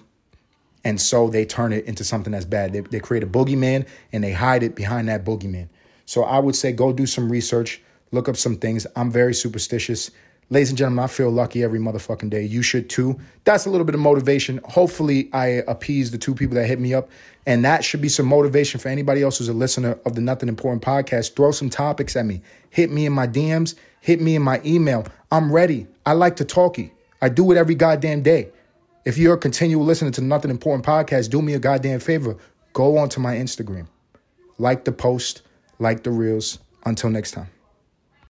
And 0.83 0.99
so 0.99 1.29
they 1.29 1.45
turn 1.45 1.71
it 1.71 1.85
into 1.85 2.03
something 2.03 2.33
that's 2.33 2.43
bad. 2.43 2.73
They, 2.73 2.81
they 2.81 2.99
create 2.99 3.23
a 3.23 3.27
boogeyman 3.27 3.87
and 4.11 4.21
they 4.21 4.33
hide 4.33 4.63
it 4.63 4.75
behind 4.75 5.07
that 5.07 5.23
boogeyman. 5.23 5.69
So 6.05 6.25
I 6.25 6.39
would 6.39 6.57
say 6.57 6.73
go 6.73 6.91
do 6.91 7.05
some 7.05 7.31
research, 7.31 7.81
look 8.11 8.27
up 8.27 8.35
some 8.35 8.57
things. 8.57 8.85
I'm 8.97 9.11
very 9.11 9.33
superstitious. 9.33 10.11
Ladies 10.51 10.69
and 10.69 10.77
gentlemen, 10.77 11.03
I 11.03 11.07
feel 11.07 11.31
lucky 11.31 11.63
every 11.63 11.79
motherfucking 11.79 12.29
day. 12.29 12.43
You 12.43 12.61
should 12.61 12.87
too. 12.87 13.19
That's 13.45 13.65
a 13.65 13.69
little 13.71 13.85
bit 13.85 13.95
of 13.95 14.01
motivation. 14.01 14.61
Hopefully, 14.65 15.27
I 15.33 15.63
appease 15.67 16.11
the 16.11 16.19
two 16.19 16.35
people 16.35 16.53
that 16.55 16.67
hit 16.67 16.79
me 16.79 16.93
up. 16.93 17.09
And 17.47 17.65
that 17.65 17.83
should 17.83 17.99
be 17.99 18.09
some 18.09 18.27
motivation 18.27 18.79
for 18.79 18.89
anybody 18.89 19.23
else 19.23 19.39
who's 19.39 19.49
a 19.49 19.53
listener 19.53 19.97
of 20.05 20.13
the 20.13 20.21
Nothing 20.21 20.47
Important 20.47 20.83
podcast. 20.83 21.35
Throw 21.35 21.51
some 21.51 21.71
topics 21.71 22.15
at 22.15 22.27
me. 22.27 22.43
Hit 22.69 22.91
me 22.91 23.07
in 23.07 23.13
my 23.13 23.25
DMs. 23.25 23.73
Hit 24.01 24.21
me 24.21 24.35
in 24.35 24.43
my 24.43 24.61
email. 24.63 25.07
I'm 25.31 25.51
ready. 25.51 25.87
I 26.05 26.13
like 26.13 26.35
to 26.35 26.45
talky. 26.45 26.93
I 27.23 27.29
do 27.29 27.51
it 27.51 27.57
every 27.57 27.75
goddamn 27.75 28.21
day. 28.21 28.49
If 29.03 29.17
you're 29.17 29.33
a 29.33 29.39
continual 29.39 29.83
listener 29.83 30.11
to 30.11 30.21
Nothing 30.21 30.51
Important 30.51 30.85
podcast, 30.85 31.31
do 31.31 31.41
me 31.41 31.55
a 31.55 31.59
goddamn 31.59 31.99
favor. 31.99 32.37
Go 32.73 32.97
onto 32.99 33.19
my 33.19 33.35
Instagram. 33.35 33.87
Like 34.59 34.85
the 34.85 34.91
post, 34.91 35.41
like 35.79 36.03
the 36.03 36.11
reels. 36.11 36.59
Until 36.85 37.09
next 37.09 37.31
time. 37.31 37.54